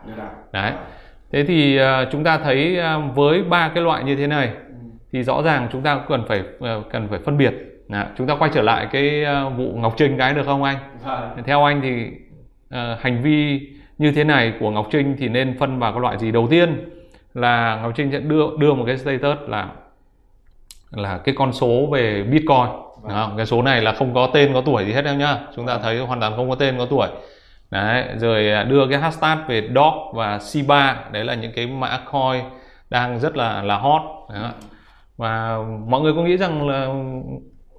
Đấy 0.52 0.72
thế 1.32 1.44
thì 1.44 1.80
uh, 1.80 1.84
chúng 2.12 2.24
ta 2.24 2.38
thấy 2.38 2.80
uh, 2.80 3.16
với 3.16 3.44
ba 3.44 3.72
cái 3.76 3.84
loại 3.84 4.04
như 4.04 4.16
thế 4.16 4.28
này 4.28 4.52
thì 5.12 5.24
rõ 5.24 5.42
ràng 5.42 5.68
chúng 5.72 5.82
ta 5.82 6.02
cần 6.10 6.24
phải 6.28 6.40
uh, 6.40 6.92
cần 6.92 7.08
phải 7.10 7.20
phân 7.26 7.38
biệt. 7.38 7.54
À, 7.90 8.08
chúng 8.18 8.28
ta 8.28 8.36
quay 8.36 8.52
trở 8.54 8.62
lại 8.62 8.88
cái 8.92 9.26
vụ 9.58 9.72
ngọc 9.76 9.94
trinh 9.98 10.18
cái 10.18 10.34
được 10.34 10.46
không 10.46 10.64
anh? 10.64 10.78
Vâng. 11.06 11.44
theo 11.46 11.64
anh 11.64 11.82
thì 11.82 12.08
uh, 12.76 13.00
hành 13.02 13.24
vi 13.24 13.68
như 13.98 14.12
thế 14.12 14.24
này 14.24 14.54
của 14.60 14.72
ngọc 14.72 14.88
trinh 14.92 15.16
thì 15.20 15.30
nên 15.30 15.58
phân 15.60 15.80
vào 15.80 15.92
cái 15.92 16.02
loại 16.02 16.18
gì? 16.18 16.32
Đầu 16.32 16.48
tiên 16.50 16.90
là 17.34 17.80
ngọc 17.82 17.92
trinh 17.96 18.12
sẽ 18.12 18.20
đưa 18.20 18.58
đưa 18.60 18.74
một 18.74 18.84
cái 18.88 18.98
status 18.98 19.38
là 19.48 19.70
là 20.92 21.18
cái 21.18 21.36
con 21.38 21.54
số 21.54 21.88
về 21.92 22.24
bitcoin. 22.24 22.68
Vâng. 23.02 23.34
cái 23.38 23.46
số 23.46 23.62
này 23.62 23.82
là 23.82 23.94
không 23.94 24.14
có 24.14 24.30
tên 24.34 24.54
có 24.54 24.62
tuổi 24.62 24.86
gì 24.86 24.94
hết 24.94 25.02
đâu 25.02 25.16
nhá. 25.16 25.38
Chúng 25.56 25.68
ta 25.68 25.78
thấy 25.78 26.00
hoàn 26.00 26.20
toàn 26.20 26.34
không 26.36 26.50
có 26.50 26.56
tên 26.56 26.78
có 26.78 26.86
tuổi 26.86 27.08
đấy 27.72 28.06
rồi 28.18 28.52
à, 28.52 28.64
đưa 28.64 28.88
cái 28.88 29.00
hashtag 29.00 29.38
về 29.48 29.70
dog 29.76 29.94
và 30.14 30.40
shiba 30.40 31.06
đấy 31.12 31.24
là 31.24 31.36
những 31.36 31.52
cái 31.56 31.68
mã 31.68 32.00
coin 32.12 32.44
đang 32.90 33.20
rất 33.20 33.38
là 33.38 33.62
là 33.64 33.78
hot. 33.78 34.02
Đấy. 34.34 34.52
và 35.18 35.58
mọi 35.88 36.02
người 36.02 36.14
có 36.14 36.22
nghĩ 36.22 36.38
rằng 36.38 36.68
là 36.68 36.88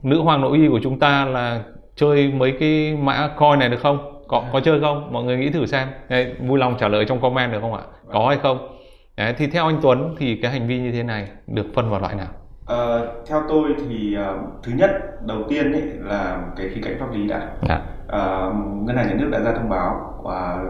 nữ 0.02 0.20
hoàng 0.22 0.40
nội 0.40 0.58
y 0.58 0.68
của 0.68 0.80
chúng 0.82 0.98
ta 0.98 1.24
là 1.24 1.62
chơi 1.96 2.28
mấy 2.28 2.56
cái 2.60 2.96
mã 2.96 3.28
coin 3.36 3.58
này 3.58 3.68
được 3.68 3.80
không? 3.80 4.22
Có 4.28 4.44
có 4.52 4.60
chơi 4.60 4.80
không? 4.80 5.12
Mọi 5.12 5.24
người 5.24 5.36
nghĩ 5.36 5.50
thử 5.50 5.66
xem. 5.66 5.88
Đấy, 6.08 6.34
vui 6.40 6.58
lòng 6.58 6.76
trả 6.78 6.88
lời 6.88 7.04
trong 7.08 7.20
comment 7.20 7.52
được 7.52 7.58
không 7.60 7.74
ạ? 7.74 7.82
Có 8.12 8.28
hay 8.28 8.38
không? 8.38 8.78
Đấy, 9.16 9.34
thì 9.38 9.46
theo 9.46 9.66
anh 9.66 9.78
Tuấn 9.82 10.14
thì 10.18 10.38
cái 10.42 10.50
hành 10.50 10.66
vi 10.66 10.78
như 10.78 10.92
thế 10.92 11.02
này 11.02 11.28
được 11.46 11.66
phân 11.74 11.90
vào 11.90 12.00
loại 12.00 12.14
nào? 12.14 12.28
Uh, 12.72 13.26
theo 13.28 13.42
tôi 13.48 13.74
thì 13.78 14.16
uh, 14.16 14.62
thứ 14.62 14.72
nhất 14.76 14.90
đầu 15.26 15.38
tiên 15.48 15.72
ấy 15.72 15.82
là 15.82 16.42
cái 16.56 16.68
khía 16.74 16.80
cạnh 16.84 16.96
pháp 17.00 17.12
lý 17.12 17.26
đã 17.26 17.48
dạ. 17.68 17.82
uh, 18.06 18.54
ngân 18.86 18.96
hàng 18.96 19.08
nhà 19.08 19.14
nước 19.14 19.28
đã 19.32 19.40
ra 19.40 19.52
thông 19.52 19.68
báo 19.68 20.20
và 20.24 20.64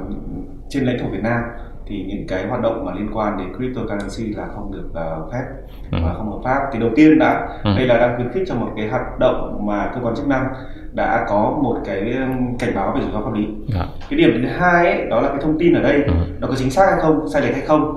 trên 0.69 0.85
lãnh 0.85 0.99
thổ 0.99 1.09
Việt 1.09 1.23
Nam 1.23 1.41
thì 1.87 2.05
những 2.09 2.27
cái 2.29 2.47
hoạt 2.47 2.63
động 2.63 2.85
mà 2.85 2.93
liên 2.95 3.09
quan 3.13 3.39
đến 3.39 3.57
cryptocurrency 3.57 4.35
là 4.35 4.47
không 4.55 4.73
được 4.73 4.89
uh, 4.91 5.33
phép 5.33 5.45
ừ. 5.93 5.99
và 6.05 6.15
không 6.15 6.31
hợp 6.31 6.39
pháp 6.45 6.61
thì 6.73 6.79
đầu 6.79 6.91
tiên 6.97 7.19
đã 7.19 7.49
ừ. 7.65 7.71
đây 7.77 7.87
là 7.87 7.99
đang 7.99 8.17
khuyến 8.17 8.33
khích 8.33 8.43
cho 8.47 8.55
một 8.55 8.69
cái 8.77 8.89
hoạt 8.89 9.19
động 9.21 9.67
mà 9.67 9.91
cơ 9.95 10.01
quan 10.03 10.17
chức 10.17 10.29
năng 10.29 10.47
đã 10.93 11.27
có 11.29 11.59
một 11.63 11.79
cái 11.85 12.19
cảnh 12.59 12.75
báo 12.75 12.93
về 12.95 13.01
rủi 13.01 13.13
ro 13.13 13.21
pháp 13.21 13.35
lý 13.35 13.47
dạ. 13.67 13.87
cái 14.11 14.19
điểm 14.19 14.31
thứ 14.35 14.49
hai 14.49 14.87
ấy, 14.87 15.07
đó 15.11 15.21
là 15.21 15.29
cái 15.29 15.39
thông 15.43 15.59
tin 15.59 15.75
ở 15.75 15.83
đây 15.83 16.03
ừ. 16.03 16.13
nó 16.41 16.49
có 16.49 16.55
chính 16.57 16.71
xác 16.71 16.87
hay 16.91 17.01
không 17.01 17.29
sai 17.29 17.43
lệch 17.43 17.55
hay 17.55 17.67
không 17.67 17.97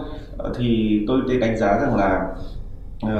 thì 0.57 1.01
tôi 1.07 1.21
đánh 1.41 1.57
giá 1.57 1.79
rằng 1.79 1.95
là 1.95 2.25
uh, 3.05 3.11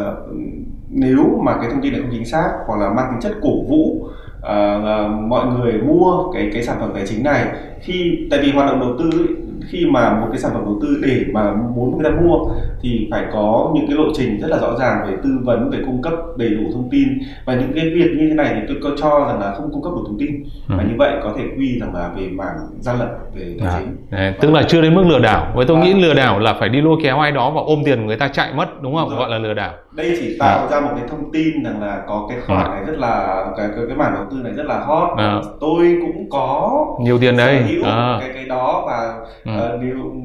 nếu 0.89 1.39
mà 1.43 1.57
cái 1.57 1.69
thông 1.71 1.81
tin 1.81 1.93
này 1.93 2.01
không 2.01 2.11
chính 2.11 2.25
xác 2.25 2.49
hoặc 2.67 2.79
là 2.79 2.93
mang 2.93 3.07
tính 3.11 3.21
chất 3.21 3.39
cổ 3.41 3.63
vũ 3.63 4.09
uh, 4.39 5.11
mọi 5.27 5.45
người 5.45 5.73
mua 5.73 6.31
cái 6.33 6.49
cái 6.53 6.63
sản 6.63 6.77
phẩm 6.79 6.91
tài 6.93 7.07
chính 7.07 7.23
này 7.23 7.45
khi 7.81 8.27
tại 8.31 8.39
vì 8.43 8.51
hoạt 8.51 8.67
động 8.67 8.79
đầu 8.79 8.95
tư 8.99 9.37
khi 9.69 9.85
mà 9.85 10.19
một 10.19 10.27
cái 10.31 10.39
sản 10.39 10.51
phẩm 10.53 10.65
đầu 10.65 10.79
tư 10.81 11.01
để 11.07 11.25
mà 11.31 11.53
muốn 11.75 11.97
người 11.97 12.11
ta 12.11 12.21
mua 12.21 12.37
thì 12.81 13.07
phải 13.11 13.25
có 13.33 13.71
những 13.75 13.87
cái 13.87 13.97
lộ 13.97 14.03
trình 14.13 14.39
rất 14.41 14.47
là 14.47 14.57
rõ 14.57 14.75
ràng 14.79 15.07
về 15.07 15.17
tư 15.23 15.29
vấn 15.43 15.69
về 15.69 15.77
cung 15.85 16.01
cấp 16.01 16.13
đầy 16.37 16.49
đủ 16.49 16.63
thông 16.73 16.89
tin 16.91 17.07
và 17.45 17.55
những 17.55 17.71
cái 17.75 17.89
việc 17.89 18.11
như 18.17 18.29
thế 18.29 18.35
này 18.35 18.53
thì 18.55 18.61
tôi 18.67 18.77
có 18.83 18.89
cho 19.01 19.25
rằng 19.27 19.39
là 19.39 19.53
không 19.57 19.69
cung 19.71 19.83
cấp 19.83 19.93
đủ 19.95 20.03
thông 20.07 20.19
tin 20.19 20.43
ừ. 20.69 20.75
và 20.77 20.83
như 20.83 20.93
vậy 20.97 21.11
có 21.23 21.33
thể 21.37 21.43
quy 21.57 21.79
rằng 21.79 21.95
là 21.95 22.09
về 22.17 22.27
mảng 22.27 22.55
gian 22.79 22.99
lận 22.99 23.07
về 23.35 23.57
tài 23.59 23.81
chính 23.81 23.95
à, 24.11 24.33
tức 24.41 24.51
là 24.51 24.63
chưa 24.63 24.81
đến 24.81 24.95
mức 24.95 25.03
lừa 25.07 25.19
đảo 25.19 25.51
với 25.55 25.65
tôi 25.65 25.77
à. 25.77 25.83
nghĩ 25.83 25.93
lừa 25.93 26.13
đảo 26.13 26.39
là 26.39 26.53
phải 26.59 26.69
đi 26.69 26.81
lôi 26.81 26.97
kéo 27.03 27.19
ai 27.19 27.31
đó 27.31 27.51
và 27.51 27.61
ôm 27.65 27.81
tiền 27.85 28.05
người 28.05 28.17
ta 28.17 28.27
chạy 28.27 28.53
mất 28.53 28.81
đúng 28.81 28.95
không 28.95 29.09
đúng 29.09 29.19
gọi 29.19 29.29
là 29.29 29.37
lừa 29.37 29.53
đảo 29.53 29.73
đây 29.95 30.17
chỉ 30.19 30.37
tạo 30.39 30.59
à. 30.59 30.67
ra 30.71 30.79
một 30.79 30.91
cái 30.95 31.07
thông 31.09 31.31
tin 31.31 31.63
rằng 31.63 31.81
là 31.81 32.01
có 32.07 32.25
cái 32.29 32.37
khoản 32.47 32.65
à. 32.65 32.75
này 32.75 32.83
rất 32.87 32.99
là 32.99 33.45
cái 33.57 33.67
cái, 33.75 33.85
cái 33.87 33.97
mảng 33.97 34.13
đầu 34.13 34.25
tư 34.31 34.37
này 34.43 34.53
rất 34.53 34.65
là 34.65 34.79
hot 34.79 35.17
à. 35.17 35.41
tôi 35.59 35.97
cũng 36.01 36.29
có 36.29 36.71
nhiều 37.01 37.17
tiền 37.17 37.37
đây 37.37 37.63
à. 37.83 38.17
cái 38.21 38.29
cái 38.33 38.45
đó 38.45 38.83
và 38.87 39.13
ừ. 39.45 39.51
Uh, 39.57 39.81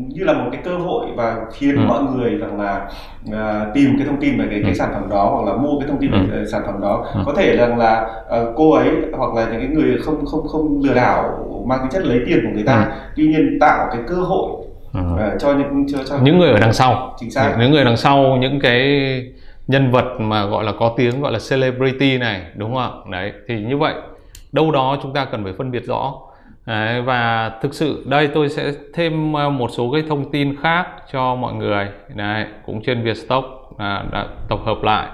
như 0.08 0.24
là 0.24 0.32
một 0.32 0.48
cái 0.52 0.60
cơ 0.64 0.76
hội 0.76 1.06
và 1.16 1.36
khiến 1.52 1.76
ừ. 1.76 1.80
mọi 1.88 2.02
người 2.02 2.30
rằng 2.30 2.60
là 2.60 2.90
uh, 3.28 3.74
tìm 3.74 3.94
cái 3.98 4.06
thông 4.06 4.20
tin 4.20 4.38
về 4.38 4.46
cái, 4.50 4.60
cái 4.62 4.70
ừ. 4.70 4.76
sản 4.76 4.90
phẩm 4.94 5.08
đó 5.10 5.30
hoặc 5.34 5.52
là 5.52 5.58
mua 5.62 5.78
cái 5.78 5.88
thông 5.88 5.98
tin 6.00 6.10
về 6.10 6.38
ừ. 6.38 6.46
sản 6.52 6.62
phẩm 6.66 6.80
đó 6.80 7.06
ừ. 7.14 7.20
có 7.26 7.32
thể 7.36 7.56
rằng 7.56 7.78
là 7.78 8.10
uh, 8.40 8.54
cô 8.56 8.72
ấy 8.72 8.90
hoặc 9.12 9.34
là 9.34 9.48
những 9.50 9.60
cái 9.60 9.68
người 9.68 9.98
không 10.02 10.26
không 10.26 10.48
không 10.48 10.80
lừa 10.82 10.94
đảo 10.94 11.46
mang 11.66 11.78
tính 11.80 11.90
chất 11.90 12.04
lấy 12.04 12.20
tiền 12.26 12.38
của 12.42 12.50
người 12.54 12.64
ta 12.64 12.84
ừ. 12.84 12.90
tuy 13.16 13.28
nhiên 13.28 13.58
tạo 13.60 13.88
cái 13.92 14.00
cơ 14.08 14.14
hội 14.14 14.50
ừ. 14.92 15.00
uh, 15.14 15.40
cho 15.40 15.54
những 15.54 15.86
cho, 15.88 15.98
cho 16.08 16.18
những 16.22 16.38
người 16.38 16.50
ở 16.50 16.58
đằng 16.60 16.72
sau 16.72 17.14
chính 17.18 17.30
xác 17.30 17.56
những 17.60 17.70
người 17.70 17.84
đằng 17.84 17.96
sau 17.96 18.36
những 18.36 18.60
cái 18.60 18.82
nhân 19.66 19.90
vật 19.90 20.04
mà 20.18 20.44
gọi 20.44 20.64
là 20.64 20.72
có 20.78 20.94
tiếng 20.96 21.20
gọi 21.20 21.32
là 21.32 21.38
celebrity 21.50 22.18
này 22.18 22.42
đúng 22.54 22.74
không 22.74 22.82
ạ 22.82 23.20
đấy 23.20 23.32
thì 23.48 23.60
như 23.60 23.76
vậy 23.76 23.94
đâu 24.52 24.70
đó 24.70 24.98
chúng 25.02 25.12
ta 25.12 25.24
cần 25.24 25.44
phải 25.44 25.52
phân 25.58 25.70
biệt 25.70 25.86
rõ 25.86 26.14
Đấy, 26.70 27.02
và 27.02 27.52
thực 27.62 27.74
sự 27.74 28.04
đây 28.06 28.28
tôi 28.28 28.48
sẽ 28.48 28.72
thêm 28.94 29.32
ờ, 29.32 29.50
một 29.50 29.70
số 29.70 29.90
cái 29.92 30.02
thông 30.08 30.30
tin 30.30 30.56
khác 30.62 30.86
cho 31.12 31.34
mọi 31.34 31.54
người. 31.54 31.88
Đấy, 32.14 32.46
cũng 32.66 32.82
trên 32.82 33.02
Vietstock 33.02 33.46
à, 33.78 34.04
đã 34.12 34.26
tập 34.48 34.58
hợp 34.64 34.82
lại. 34.82 35.08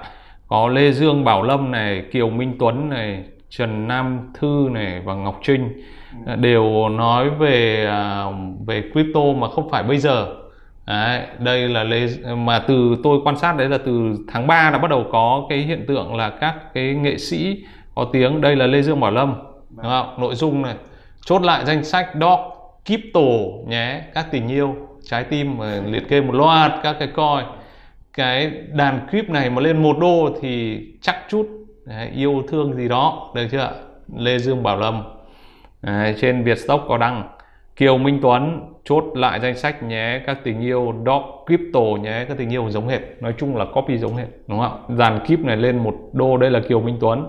Có 0.47 0.67
Lê 0.67 0.91
Dương 0.91 1.23
Bảo 1.23 1.43
Lâm 1.43 1.71
này 1.71 2.03
Kiều 2.11 2.29
Minh 2.29 2.55
Tuấn 2.59 2.89
này 2.89 3.23
Trần 3.49 3.87
Nam 3.87 4.31
Thư 4.39 4.69
này 4.71 5.01
và 5.05 5.13
Ngọc 5.13 5.39
Trinh. 5.43 5.81
Ờ, 6.25 6.35
đều 6.35 6.89
nói 6.89 7.29
về 7.29 7.85
à, 7.85 8.25
về 8.67 8.83
crypto 8.91 9.21
mà 9.37 9.47
không 9.49 9.69
phải 9.69 9.83
bây 9.83 9.97
giờ. 9.97 10.27
Đấy, 10.85 11.21
đây 11.39 11.69
là 11.69 11.83
lê 11.83 12.07
mà 12.37 12.59
từ 12.59 12.95
tôi 13.03 13.19
quan 13.23 13.37
sát 13.37 13.57
đấy 13.57 13.69
là 13.69 13.77
từ 13.77 14.15
tháng 14.27 14.47
3 14.47 14.71
đã 14.71 14.77
bắt 14.77 14.91
đầu 14.91 15.05
có 15.11 15.45
cái 15.49 15.59
hiện 15.59 15.85
tượng 15.87 16.15
là 16.15 16.29
các 16.29 16.73
cái 16.73 16.93
nghệ 16.93 17.17
sĩ 17.17 17.63
có 17.95 18.05
tiếng. 18.13 18.41
Đây 18.41 18.55
là 18.55 18.67
Lê 18.67 18.81
Dương 18.81 18.99
Bảo 18.99 19.11
Lâm 19.11 19.33
đúng 19.69 19.85
không? 19.85 20.21
nội 20.21 20.35
dung 20.35 20.61
này 20.61 20.75
chốt 21.27 21.41
lại 21.41 21.65
danh 21.65 21.83
sách 21.83 22.09
dog 22.13 22.39
crypto 22.85 23.21
nhé. 23.67 24.01
Các 24.13 24.27
tình 24.31 24.47
yêu 24.47 24.75
trái 25.03 25.23
tim 25.23 25.57
và 25.57 25.81
liệt 25.85 26.09
kê 26.09 26.21
một 26.21 26.35
loạt 26.35 26.71
các 26.83 26.95
cái 26.99 27.07
coi. 27.07 27.43
Cái 28.13 28.51
đàn 28.73 29.07
clip 29.11 29.29
này 29.29 29.49
mà 29.49 29.61
lên 29.61 29.83
một 29.83 29.97
đô 29.99 30.29
thì 30.41 30.81
chắc 31.01 31.15
chút 31.29 31.47
đấy, 31.85 32.09
yêu 32.15 32.43
thương 32.47 32.73
gì 32.73 32.87
đó. 32.87 33.31
Được 33.35 33.47
chưa 33.51 33.71
Lê 34.17 34.37
Dương 34.37 34.63
Bảo 34.63 34.77
Lâm. 34.77 35.03
Đấy, 35.81 36.15
trên 36.21 36.43
Vietstock 36.43 36.83
có 36.87 36.97
đăng. 36.97 37.29
Kiều 37.75 37.97
Minh 37.97 38.19
Tuấn 38.21 38.73
chốt 38.83 39.03
lại 39.13 39.39
danh 39.39 39.57
sách 39.57 39.83
nhé. 39.83 40.21
Các 40.25 40.37
tình 40.43 40.61
yêu 40.61 40.93
dog 41.05 41.23
crypto 41.45 41.81
nhé. 42.01 42.25
Các 42.27 42.37
tình 42.37 42.49
yêu 42.49 42.69
giống 42.69 42.87
hệt. 42.87 43.01
Nói 43.19 43.33
chung 43.37 43.55
là 43.55 43.65
copy 43.65 43.97
giống 43.97 44.15
hệt 44.15 44.27
đúng 44.47 44.59
không 44.59 44.97
dàn 44.97 45.25
clip 45.25 45.39
này 45.39 45.57
lên 45.57 45.77
một 45.77 45.95
đô. 46.13 46.37
Đây 46.37 46.51
là 46.51 46.59
Kiều 46.59 46.81
Minh 46.81 46.97
Tuấn 46.99 47.27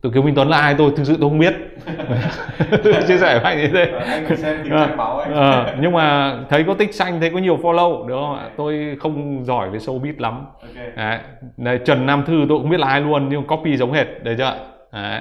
từ 0.00 0.10
Kiều 0.10 0.22
Minh 0.22 0.34
Tuấn 0.34 0.48
là 0.48 0.58
ai 0.58 0.74
tôi 0.78 0.92
thực 0.96 1.04
sự 1.04 1.16
tôi 1.20 1.30
không 1.30 1.38
biết. 1.38 1.54
Chia 3.08 3.18
sẻ 3.18 3.40
với 3.42 3.54
anh 3.54 3.58
như 3.58 3.68
thế. 3.68 3.92
Anh 4.06 4.36
xem 4.36 4.56
tiếng 4.64 4.72
à, 4.72 4.94
báo 4.96 5.18
à, 5.18 5.74
nhưng 5.80 5.92
mà 5.92 6.36
thấy 6.48 6.64
có 6.64 6.74
tích 6.74 6.94
xanh 6.94 7.20
thấy 7.20 7.30
có 7.30 7.38
nhiều 7.38 7.56
follow 7.56 8.06
đúng 8.06 8.20
không 8.20 8.38
ạ? 8.38 8.48
Tôi 8.56 8.96
không 9.00 9.44
giỏi 9.44 9.70
về 9.70 9.78
showbiz 9.78 10.14
lắm. 10.18 10.46
Okay. 10.60 10.90
đấy. 10.96 11.18
Này, 11.56 11.78
Trần 11.84 12.06
Nam 12.06 12.24
Thư 12.26 12.46
tôi 12.48 12.58
cũng 12.58 12.70
biết 12.70 12.80
là 12.80 12.88
ai 12.88 13.00
luôn 13.00 13.28
nhưng 13.28 13.46
copy 13.46 13.76
giống 13.76 13.92
hệt 13.92 14.06
đấy 14.22 14.34
chưa? 14.38 14.56
Đấy. 14.92 15.20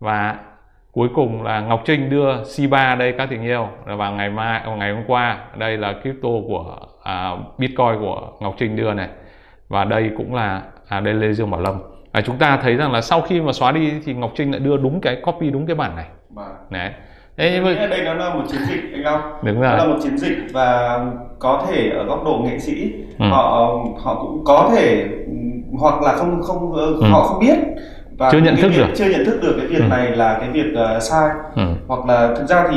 và 0.00 0.36
cuối 0.92 1.08
cùng 1.14 1.42
là 1.42 1.60
Ngọc 1.60 1.82
Trinh 1.84 2.10
đưa 2.10 2.42
C3 2.42 2.98
đây 2.98 3.14
các 3.18 3.28
tình 3.30 3.42
yêu. 3.42 3.68
Vào 3.84 4.12
ngày 4.12 4.30
mai 4.30 4.62
ngày 4.76 4.92
hôm 4.92 5.02
qua 5.06 5.38
đây 5.56 5.76
là 5.76 5.92
crypto 6.02 6.28
của 6.48 6.76
à, 7.02 7.30
Bitcoin 7.58 8.00
của 8.00 8.32
Ngọc 8.40 8.54
Trinh 8.58 8.76
đưa 8.76 8.94
này. 8.94 9.08
Và 9.68 9.84
đây 9.84 10.10
cũng 10.16 10.34
là 10.34 10.62
à, 10.88 11.00
đây 11.00 11.14
Lê 11.14 11.32
Dương 11.32 11.50
Bảo 11.50 11.60
Lâm 11.60 11.91
à, 12.12 12.20
chúng 12.20 12.36
ta 12.36 12.58
thấy 12.62 12.74
rằng 12.76 12.92
là 12.92 13.00
sau 13.00 13.20
khi 13.20 13.40
mà 13.40 13.52
xóa 13.52 13.72
đi 13.72 13.92
thì 14.04 14.14
Ngọc 14.14 14.32
Trinh 14.36 14.50
lại 14.50 14.60
đưa 14.60 14.76
đúng 14.76 15.00
cái 15.00 15.16
copy 15.16 15.50
đúng 15.50 15.66
cái 15.66 15.76
bản 15.76 15.96
này 15.96 16.06
Vâng. 16.30 16.46
đấy 16.70 16.90
Thế 17.36 17.50
nhưng 17.54 17.64
mà 17.64 17.86
đây 17.86 18.02
nó 18.04 18.14
là 18.14 18.34
một 18.34 18.42
chiến 18.48 18.60
dịch 18.68 18.80
anh 18.92 19.02
Long. 19.02 19.20
Đúng 19.42 19.60
Nó 19.60 19.68
rồi. 19.68 19.78
là 19.78 19.84
một 19.86 19.96
chiến 20.02 20.18
dịch 20.18 20.36
và 20.52 21.00
có 21.38 21.66
thể 21.68 21.90
ở 21.90 22.04
góc 22.04 22.24
độ 22.24 22.40
nghệ 22.44 22.58
sĩ 22.58 22.92
Ừ. 23.18 23.24
họ 23.30 23.76
họ 24.02 24.14
cũng 24.22 24.44
có 24.44 24.70
thể 24.76 25.08
hoặc 25.78 26.02
là 26.02 26.12
không 26.12 26.42
không 26.42 26.72
Ừ. 26.72 27.02
họ 27.10 27.22
không 27.22 27.38
biết 27.40 27.58
và 28.18 28.28
Chưa 28.32 28.38
nhận 28.38 28.56
thức 28.56 28.68
việc- 28.68 28.76
được. 28.78 28.86
chưa 28.94 29.10
nhận 29.10 29.24
thức 29.26 29.38
được 29.42 29.54
cái 29.58 29.66
việc 29.66 29.78
Ừ. 29.80 29.84
này 29.90 30.16
là 30.16 30.36
cái 30.40 30.48
việc 30.50 30.74
ờ, 30.74 31.00
sai 31.00 31.30
ừ. 31.56 31.62
hoặc 31.88 32.06
là 32.06 32.34
thực 32.36 32.46
ra 32.48 32.64
thì 32.70 32.76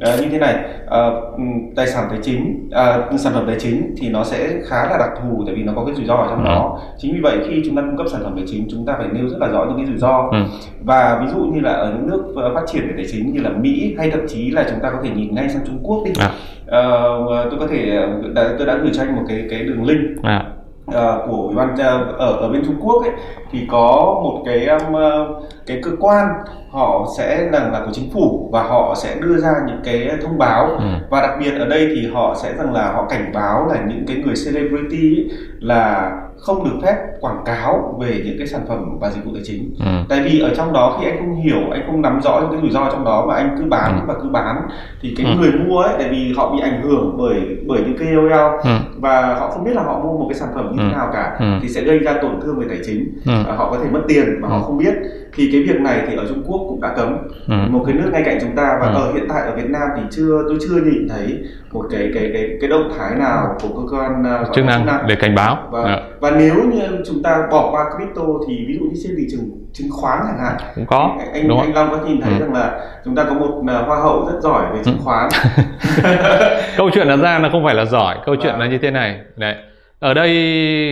ờ, 0.00 0.16
như 0.22 0.28
thế 0.30 0.38
này 0.38 0.54
ừm, 0.86 1.74
tài 1.76 1.86
sản 1.86 2.06
tài 2.10 2.18
chính 2.22 2.68
ờ, 2.72 3.10
sản 3.18 3.32
phẩm 3.32 3.44
tài 3.46 3.56
chính 3.58 3.94
thì 3.98 4.08
nó 4.08 4.24
sẽ 4.24 4.48
khá 4.68 4.76
là 4.90 4.96
đặc 4.98 5.08
thù 5.22 5.42
tại 5.46 5.54
vì 5.54 5.62
nó 5.62 5.72
có 5.76 5.84
cái 5.84 5.94
rủi 5.94 6.04
ro 6.06 6.14
ở 6.14 6.26
trong 6.30 6.44
Ừ. 6.44 6.48
đó 6.48 6.78
chính 6.98 7.14
vì 7.14 7.20
vậy 7.20 7.38
khi 7.48 7.62
chúng 7.66 7.76
ta 7.76 7.82
cung 7.82 7.96
cấp 7.96 8.06
sản 8.12 8.20
phẩm 8.24 8.32
tài 8.36 8.44
chính 8.48 8.66
chúng 8.70 8.86
ta 8.86 8.94
phải 8.98 9.06
nêu 9.12 9.28
rất 9.28 9.36
là 9.40 9.46
rõ 9.48 9.64
những 9.68 9.76
cái 9.76 9.86
rủi 9.86 9.96
ro 9.98 10.28
Ừ. 10.32 10.38
và 10.84 11.18
ví 11.22 11.32
dụ 11.32 11.38
như 11.38 11.60
là 11.60 11.72
ở 11.72 11.92
những 11.92 12.06
nước 12.10 12.50
phát 12.54 12.62
triển 12.66 12.82
về 12.88 12.92
tài 12.96 13.06
chính 13.12 13.32
như 13.32 13.40
là 13.40 13.50
Mỹ 13.50 13.94
hay 13.98 14.10
thậm 14.10 14.20
chí 14.28 14.50
là 14.50 14.64
chúng 14.70 14.80
ta 14.82 14.90
có 14.90 14.98
thể 15.04 15.10
nhìn 15.10 15.34
ngay 15.34 15.48
sang 15.48 15.62
Trung 15.66 15.78
Quốc 15.82 16.02
đi 16.04 16.10
À. 16.18 16.30
Ờ, 16.66 17.46
tôi 17.50 17.58
có 17.60 17.66
thể 17.66 18.06
đã, 18.34 18.48
tôi 18.58 18.66
đã 18.66 18.76
gửi 18.82 18.90
cho 18.94 19.02
anh 19.02 19.16
một 19.16 19.22
cái 19.28 19.44
cái 19.50 19.62
đường 19.62 19.84
link 19.84 20.00
À. 20.22 20.44
ờ, 20.94 21.26
của 21.30 21.36
ủy 21.36 21.54
ban 21.54 21.76
ờ, 21.78 22.04
ở 22.18 22.32
ở 22.32 22.48
bên 22.48 22.62
Trung 22.66 22.76
Quốc 22.80 23.02
ấy 23.02 23.10
thì 23.52 23.66
có 23.70 24.20
một 24.24 24.42
cái 24.46 24.66
um, 24.66 24.92
ờ, 24.92 25.28
cái 25.66 25.80
cơ 25.84 25.90
quan 26.00 26.26
họ 26.70 27.06
sẽ 27.18 27.48
là 27.52 27.68
là 27.72 27.82
của 27.86 27.92
chính 27.92 28.10
phủ 28.14 28.48
và 28.52 28.62
họ 28.62 28.94
sẽ 28.96 29.14
đưa 29.20 29.36
ra 29.36 29.52
những 29.66 29.80
cái 29.84 30.08
thông 30.22 30.38
báo 30.38 30.66
Ừ. 30.66 30.84
và 31.10 31.20
đặc 31.20 31.30
biệt 31.40 31.52
ở 31.58 31.64
đây 31.68 31.88
thì 31.94 32.10
họ 32.14 32.34
sẽ 32.42 32.54
rằng 32.58 32.72
là 32.72 32.92
họ 32.92 33.06
cảnh 33.10 33.32
báo 33.34 33.66
là 33.66 33.76
những 33.88 34.04
cái 34.06 34.16
người 34.16 34.34
celebrity 34.46 35.16
ấy 35.16 35.28
là 35.60 36.10
không 36.42 36.64
được 36.64 36.76
phép 36.82 36.96
quảng 37.20 37.42
cáo 37.44 37.98
về 38.00 38.22
những 38.24 38.38
cái 38.38 38.46
sản 38.46 38.60
phẩm 38.68 38.98
và 39.00 39.10
dịch 39.10 39.24
vụ 39.24 39.30
tài 39.34 39.42
chính 39.46 39.74
Ừ. 39.78 39.86
tại 40.08 40.20
vì 40.24 40.40
ở 40.40 40.54
trong 40.56 40.72
đó 40.72 40.98
khi 41.00 41.06
anh 41.06 41.16
không 41.18 41.34
hiểu 41.42 41.58
anh 41.72 41.82
không 41.86 42.02
nắm 42.02 42.20
rõ 42.22 42.40
những 42.40 42.50
cái 42.52 42.60
rủi 42.60 42.70
ro 42.70 42.90
trong 42.92 43.04
đó 43.04 43.24
mà 43.28 43.34
anh 43.34 43.54
cứ 43.58 43.64
bán 43.64 43.92
Ừ. 44.00 44.04
và 44.06 44.14
cứ 44.22 44.28
bán 44.28 44.56
thì 45.02 45.14
cái 45.16 45.26
Ừ. 45.26 45.32
người 45.40 45.52
mua 45.52 45.78
ấy 45.78 45.94
tại 45.98 46.08
vì 46.10 46.32
họ 46.36 46.52
bị 46.54 46.60
ảnh 46.62 46.82
hưởng 46.82 47.14
bởi 47.18 47.40
bởi 47.66 47.80
những 47.86 47.96
cái 47.98 48.08
KOL 48.14 48.32
Ừ. 48.64 48.70
và 48.98 49.34
họ 49.34 49.50
không 49.50 49.64
biết 49.64 49.72
là 49.74 49.82
họ 49.82 49.98
mua 49.98 50.18
một 50.18 50.26
cái 50.28 50.34
sản 50.38 50.48
phẩm 50.54 50.68
như 50.72 50.78
thế 50.78 50.88
Ừ. 50.88 50.92
nào 50.96 51.10
cả 51.12 51.36
Ừ. 51.38 51.44
thì 51.62 51.68
sẽ 51.68 51.80
gây 51.80 51.98
ra 51.98 52.14
tổn 52.22 52.40
thương 52.40 52.58
về 52.60 52.66
tài 52.68 52.78
chính 52.86 53.04
Ừ. 53.26 53.32
À, 53.48 53.54
họ 53.56 53.70
có 53.70 53.78
thể 53.78 53.90
mất 53.90 54.00
tiền 54.08 54.24
mà 54.40 54.48
họ 54.48 54.56
Ừ. 54.56 54.62
không 54.66 54.78
biết 54.78 54.94
thì 55.34 55.48
cái 55.52 55.62
việc 55.62 55.80
này 55.80 56.02
thì 56.08 56.16
ở 56.16 56.24
Trung 56.28 56.42
Quốc 56.46 56.60
cũng 56.68 56.80
đã 56.80 56.92
cấm 56.96 57.16
Ừ. 57.48 57.54
một 57.70 57.82
cái 57.86 57.94
nước 57.94 58.08
ngay 58.12 58.22
cạnh 58.24 58.38
chúng 58.40 58.56
ta 58.56 58.78
và 58.80 58.86
Ừ. 58.86 58.94
ở 58.94 59.12
hiện 59.12 59.24
tại 59.28 59.42
ở 59.42 59.56
Việt 59.56 59.70
Nam 59.70 59.88
thì 59.96 60.02
chưa 60.10 60.42
tôi 60.48 60.58
chưa 60.60 60.74
nhìn 60.76 61.08
thấy 61.08 61.38
một 61.72 61.84
cái 61.90 62.10
cái 62.14 62.30
cái 62.34 62.48
cái 62.60 62.70
động 62.70 62.88
thái 62.98 63.14
nào 63.18 63.56
của 63.62 63.68
cơ 63.68 63.96
quan 63.96 64.22
là 64.24 64.44
chức 64.54 64.64
năng 64.64 64.86
để 65.08 65.14
cảnh 65.14 65.34
báo 65.34 65.56
và, 65.70 65.82
Dạ, 65.84 65.98
và 66.22 66.30
nếu 66.38 66.54
như 66.72 66.82
chúng 67.06 67.22
ta 67.22 67.48
bỏ 67.50 67.70
qua 67.72 67.84
crypto 67.96 68.22
thì 68.48 68.64
ví 68.68 68.74
dụ 68.74 68.80
như 68.84 69.00
trên 69.04 69.12
thị 69.18 69.26
trường 69.30 69.40
chứng 69.72 69.90
khoán 69.90 70.18
chẳng 70.26 70.38
hạn 70.38 70.56
cũng 70.74 70.86
có 70.86 71.16
anh 71.34 71.48
đúng 71.48 71.60
anh 71.60 71.74
Long 71.74 71.90
có 71.90 72.06
nhìn 72.06 72.20
thấy 72.20 72.32
Ừ. 72.32 72.38
rằng 72.40 72.52
là 72.54 72.80
chúng 73.04 73.14
ta 73.14 73.24
có 73.24 73.34
một 73.34 73.46
uh, 73.58 73.86
hoa 73.86 73.96
hậu 74.02 74.26
rất 74.26 74.38
giỏi 74.40 74.64
về 74.74 74.82
chứng 74.84 74.98
khoán 75.04 75.28
câu 76.76 76.90
chuyện 76.94 77.08
đặt 77.08 77.16
ra 77.16 77.38
là 77.38 77.48
không 77.52 77.64
phải 77.64 77.74
là 77.74 77.84
giỏi 77.84 78.16
câu 78.26 78.36
chuyện 78.36 78.52
Vâng. 78.52 78.60
là 78.60 78.66
như 78.66 78.78
thế 78.78 78.90
này 78.90 79.20
đấy 79.36 79.54
ở 80.00 80.14
đây 80.14 80.30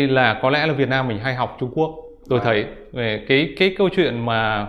là 0.08 0.38
có 0.42 0.50
lẽ 0.50 0.66
là 0.66 0.72
Việt 0.72 0.88
Nam 0.88 1.08
mình 1.08 1.18
hay 1.18 1.34
học 1.34 1.56
Trung 1.60 1.70
Quốc 1.74 1.90
tôi 2.28 2.38
Vâng. 2.38 2.46
thấy 2.46 2.64
về 2.92 3.24
cái 3.28 3.54
cái 3.58 3.74
câu 3.78 3.88
chuyện 3.96 4.26
mà 4.26 4.66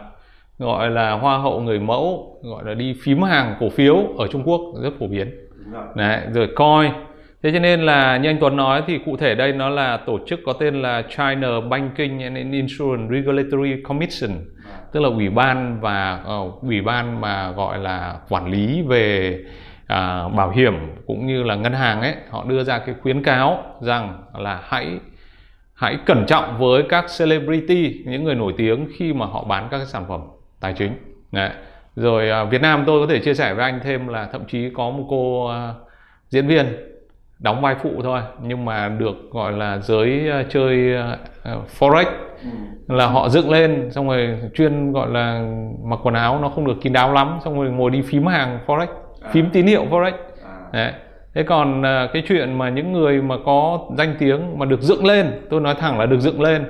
gọi 0.59 0.89
là 0.89 1.11
hoa 1.11 1.37
hậu 1.37 1.59
người 1.59 1.79
mẫu 1.79 2.37
gọi 2.43 2.63
là 2.65 2.73
đi 2.73 2.95
phím 3.03 3.21
hàng 3.21 3.55
cổ 3.59 3.69
phiếu 3.69 3.95
ở 4.17 4.27
Trung 4.27 4.43
Quốc 4.45 4.61
rất 4.83 4.89
phổ 4.99 5.07
biến 5.07 5.31
rồi. 5.73 5.83
Đấy, 5.95 6.19
rồi 6.33 6.47
coi 6.55 6.91
thế 7.43 7.51
cho 7.51 7.59
nên 7.59 7.81
là 7.81 8.17
như 8.17 8.29
anh 8.29 8.37
Tuấn 8.39 8.55
nói 8.55 8.83
thì 8.87 8.99
cụ 9.05 9.17
thể 9.17 9.35
đây 9.35 9.53
nó 9.53 9.69
là 9.69 9.97
tổ 9.97 10.19
chức 10.27 10.39
có 10.45 10.53
tên 10.53 10.81
là 10.81 11.01
China 11.01 11.49
Banking 11.69 12.19
and 12.23 12.37
Insurance 12.51 13.15
Regulatory 13.15 13.81
Commission 13.83 14.31
tức 14.91 14.99
là 14.99 15.09
ủy 15.09 15.29
ban 15.29 15.79
và 15.81 16.23
uh, 16.39 16.61
ủy 16.61 16.81
ban 16.81 17.21
mà 17.21 17.51
gọi 17.51 17.79
là 17.79 18.15
quản 18.29 18.51
lý 18.51 18.81
về 18.81 19.37
à, 19.87 20.27
bảo 20.27 20.49
hiểm 20.51 20.73
cũng 21.07 21.27
như 21.27 21.43
là 21.43 21.55
ngân 21.55 21.73
hàng 21.73 22.01
ấy 22.01 22.15
họ 22.29 22.45
đưa 22.47 22.63
ra 22.63 22.79
cái 22.79 22.95
khuyến 23.01 23.23
cáo 23.23 23.63
rằng 23.81 24.23
là 24.37 24.59
hãy 24.63 24.99
hãy 25.73 25.97
cẩn 26.05 26.25
trọng 26.25 26.57
với 26.59 26.83
các 26.89 27.05
celebrity 27.19 28.03
những 28.05 28.23
người 28.23 28.35
nổi 28.35 28.53
tiếng 28.57 28.87
khi 28.95 29.13
mà 29.13 29.25
họ 29.25 29.43
bán 29.43 29.67
các 29.71 29.77
cái 29.77 29.85
sản 29.85 30.05
phẩm 30.07 30.21
tài 30.59 30.73
chính 30.73 30.91
Đấy. 31.31 31.49
rồi 31.95 32.29
à, 32.29 32.43
Việt 32.43 32.61
Nam 32.61 32.83
tôi 32.87 33.07
có 33.07 33.13
thể 33.13 33.19
chia 33.19 33.33
sẻ 33.33 33.53
với 33.53 33.65
anh 33.65 33.79
thêm 33.83 34.07
là 34.07 34.29
thậm 34.31 34.45
chí 34.47 34.69
có 34.69 34.89
một 34.89 35.05
cô 35.09 35.47
à, 35.47 35.73
diễn 36.29 36.47
viên 36.47 36.65
đóng 37.41 37.61
vai 37.61 37.75
phụ 37.83 37.89
thôi 38.03 38.21
nhưng 38.43 38.65
mà 38.65 38.89
được 38.89 39.15
gọi 39.31 39.51
là 39.53 39.77
giới 39.77 40.29
à, 40.29 40.43
chơi 40.49 40.95
à, 40.95 41.17
à, 41.43 41.55
forex 41.79 42.05
Ừ. 42.43 42.49
là 42.95 43.07
họ 43.07 43.29
dựng 43.29 43.49
lên 43.51 43.91
xong 43.91 44.07
rồi 44.07 44.39
chuyên 44.53 44.91
gọi 44.91 45.09
là 45.09 45.51
mặc 45.83 45.99
quần 46.03 46.13
áo 46.15 46.39
nó 46.41 46.49
không 46.49 46.67
được 46.67 46.81
kín 46.81 46.93
đáo 46.93 47.13
lắm 47.13 47.37
xong 47.45 47.55
rồi 47.61 47.69
ngồi 47.71 47.91
đi 47.91 48.01
phím 48.01 48.25
hàng 48.27 48.59
forex 48.67 48.87
phím 49.31 49.49
tín 49.49 49.65
hiệu 49.67 49.85
forex 49.89 50.11
À. 50.45 50.57
Đấy. 50.73 50.91
Thế 51.35 51.43
còn 51.43 51.85
à, 51.85 52.07
cái 52.13 52.23
chuyện 52.27 52.57
mà 52.57 52.69
những 52.69 52.91
người 52.93 53.21
mà 53.21 53.35
có 53.45 53.79
danh 53.97 54.15
tiếng 54.19 54.59
mà 54.59 54.65
được 54.65 54.81
dựng 54.81 55.05
lên, 55.05 55.31
tôi 55.49 55.61
nói 55.61 55.75
thẳng 55.79 55.99
là 55.99 56.05
được 56.05 56.19
dựng 56.19 56.41
lên 56.41 56.65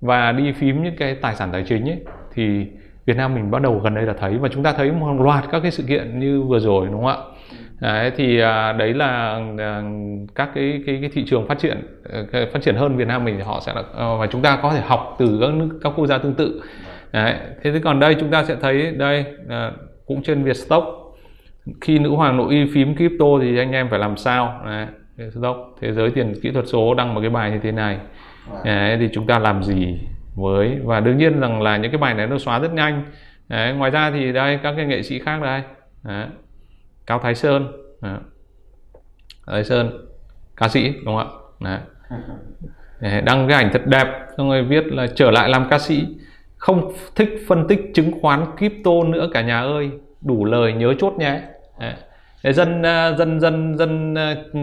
và 0.00 0.32
đi 0.32 0.52
phím 0.52 0.82
những 0.82 0.96
cái 0.98 1.14
tài 1.14 1.34
sản 1.34 1.48
tài 1.52 1.64
chính 1.68 1.88
ấy 1.88 1.98
thì 2.34 2.66
Việt 3.06 3.16
Nam 3.16 3.34
mình 3.34 3.50
bắt 3.50 3.62
đầu 3.62 3.78
gần 3.78 3.94
đây 3.94 4.04
là 4.04 4.12
thấy 4.20 4.38
và 4.38 4.48
chúng 4.52 4.62
ta 4.62 4.72
thấy 4.72 4.92
một 4.92 5.20
loạt 5.20 5.44
các 5.52 5.60
cái 5.62 5.70
sự 5.70 5.82
kiện 5.88 6.18
như 6.20 6.42
vừa 6.42 6.58
rồi 6.58 6.86
đúng 6.86 7.04
không 7.04 7.06
ạ? 7.06 7.16
Đấy, 7.80 8.12
thì 8.16 8.40
à, 8.40 8.72
đấy 8.72 8.94
là 8.94 9.40
à, 9.58 9.82
các 10.34 10.50
cái 10.54 10.82
cái 10.86 10.98
cái 11.00 11.10
thị 11.12 11.24
trường 11.26 11.48
phát 11.48 11.58
triển 11.58 11.80
ờ, 12.10 12.26
cái 12.32 12.46
phát 12.46 12.62
triển 12.62 12.76
hơn 12.76 12.96
Việt 12.96 13.08
Nam 13.08 13.24
mình 13.24 13.36
thì 13.36 13.42
họ 13.42 13.60
sẽ 13.66 13.72
là 13.74 13.82
ờ, 13.92 14.16
và 14.16 14.26
chúng 14.26 14.42
ta 14.42 14.58
có 14.62 14.70
thể 14.70 14.80
học 14.80 15.16
từ 15.18 15.38
các 15.40 15.54
nước 15.54 15.78
các 15.82 15.92
quốc 15.96 16.06
gia 16.06 16.18
tương 16.18 16.34
tự. 16.34 16.62
Đấy. 17.12 17.34
Thế 17.62 17.72
thì 17.72 17.80
còn 17.80 18.00
đây 18.00 18.16
chúng 18.20 18.30
ta 18.30 18.44
sẽ 18.44 18.56
thấy 18.60 18.90
đây 18.90 19.24
à, 19.48 19.72
cũng 20.06 20.22
trên 20.22 20.44
Vietstock 20.44 21.04
khi 21.80 21.98
nữ 21.98 22.10
hoàng 22.10 22.36
nội 22.36 22.54
y 22.54 22.64
phím 22.74 22.96
crypto 22.96 23.26
thì 23.40 23.58
anh 23.58 23.72
em 23.72 23.88
phải 23.88 23.98
làm 23.98 24.16
sao 24.16 24.60
Đấy, 24.64 24.86
Vietstock 25.16 25.58
thế 25.80 25.92
giới 25.92 26.10
tiền 26.10 26.34
kỹ 26.42 26.50
thuật 26.50 26.64
số 26.68 26.94
đăng 26.94 27.14
một 27.14 27.20
cái 27.20 27.30
bài 27.30 27.50
như 27.50 27.58
thế 27.62 27.72
này 27.72 27.98
Đấy, 28.64 28.96
thì 29.00 29.08
chúng 29.12 29.26
ta 29.26 29.38
làm 29.38 29.62
gì 29.62 29.98
với 30.34 30.78
và 30.84 31.00
đương 31.00 31.18
nhiên 31.18 31.40
rằng 31.40 31.62
là 31.62 31.76
những 31.76 31.90
cái 31.90 31.98
bài 31.98 32.14
này 32.14 32.26
nó 32.26 32.38
xóa 32.38 32.58
rất 32.58 32.72
nhanh 32.72 33.02
Đấy, 33.48 33.72
ngoài 33.72 33.90
ra 33.90 34.10
thì 34.10 34.32
đây 34.32 34.58
các 34.62 34.74
cái 34.76 34.86
nghệ 34.86 35.02
sĩ 35.02 35.18
khác 35.18 35.42
đây 35.42 35.62
Đấy. 36.02 36.26
Cao 37.06 37.18
Thái 37.18 37.34
Sơn 37.34 37.72
Đấy. 38.00 38.18
Thái 39.46 39.64
Sơn 39.64 40.06
ca 40.56 40.68
sĩ 40.68 40.92
đúng 41.04 41.16
không 41.16 41.50
ạ 41.60 41.78
Đấy. 43.00 43.20
Đăng 43.20 43.48
cái 43.48 43.62
ảnh 43.62 43.70
thật 43.72 43.82
đẹp 43.86 44.26
xong 44.36 44.50
rồi 44.50 44.64
viết 44.64 44.86
là 44.86 45.06
trở 45.06 45.30
lại 45.30 45.48
làm 45.48 45.66
ca 45.70 45.78
sĩ 45.78 46.06
không 46.56 46.92
thích 47.14 47.28
phân 47.48 47.68
tích 47.68 47.80
chứng 47.94 48.20
khoán 48.20 48.46
crypto 48.56 49.02
nữa 49.06 49.28
cả 49.32 49.42
nhà 49.42 49.60
ơi 49.60 49.90
đủ 50.20 50.44
lời 50.44 50.72
nhớ 50.72 50.94
chốt 50.98 51.12
nhé 51.18 51.40
Đấy. 51.80 51.92
À, 52.42 52.52
dân 52.52 52.82
dân 53.18 53.40
dân 53.40 53.78
dân 53.78 54.14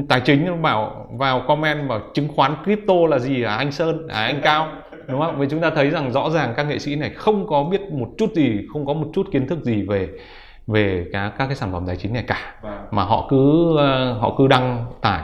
tài 0.10 0.22
chính 0.22 0.62
bảo 0.62 1.08
vào 1.12 1.46
comment 1.48 1.90
bảo 1.90 2.02
chứng 2.14 2.28
khoán 2.28 2.56
crypto 2.64 2.94
là 3.10 3.20
gì 3.20 3.44
à 3.44 3.56
anh 3.56 3.72
Sơn 3.72 4.08
à 4.08 4.22
anh 4.22 4.42
Cao 4.44 4.72
đúng 5.08 5.22
không? 5.22 5.40
Vì 5.40 5.48
chúng 5.50 5.62
ta 5.62 5.70
thấy 5.70 5.90
rằng 5.90 6.12
rõ 6.12 6.30
ràng 6.30 6.54
các 6.58 6.64
nghệ 6.64 6.80
sĩ 6.80 6.96
này 6.96 7.10
không 7.10 7.48
có 7.48 7.64
biết 7.64 7.82
một 7.82 8.10
chút 8.18 8.34
gì, 8.36 8.68
không 8.74 8.86
có 8.86 8.94
một 8.94 9.08
chút 9.14 9.28
kiến 9.32 9.48
thức 9.48 9.60
gì 9.64 9.82
về 9.82 10.10
về 10.68 11.06
các 11.14 11.30
các 11.38 11.46
cái 11.46 11.56
sản 11.56 11.72
phẩm 11.72 11.84
tài 11.88 11.96
chính 11.96 12.14
này 12.14 12.24
cả 12.28 12.56
Vâng. 12.62 12.86
mà 12.92 13.04
họ 13.04 13.28
cứ 13.30 13.76
ờ, 13.78 14.14
họ 14.14 14.36
cứ 14.38 14.48
đăng 14.48 14.86
tải 15.02 15.22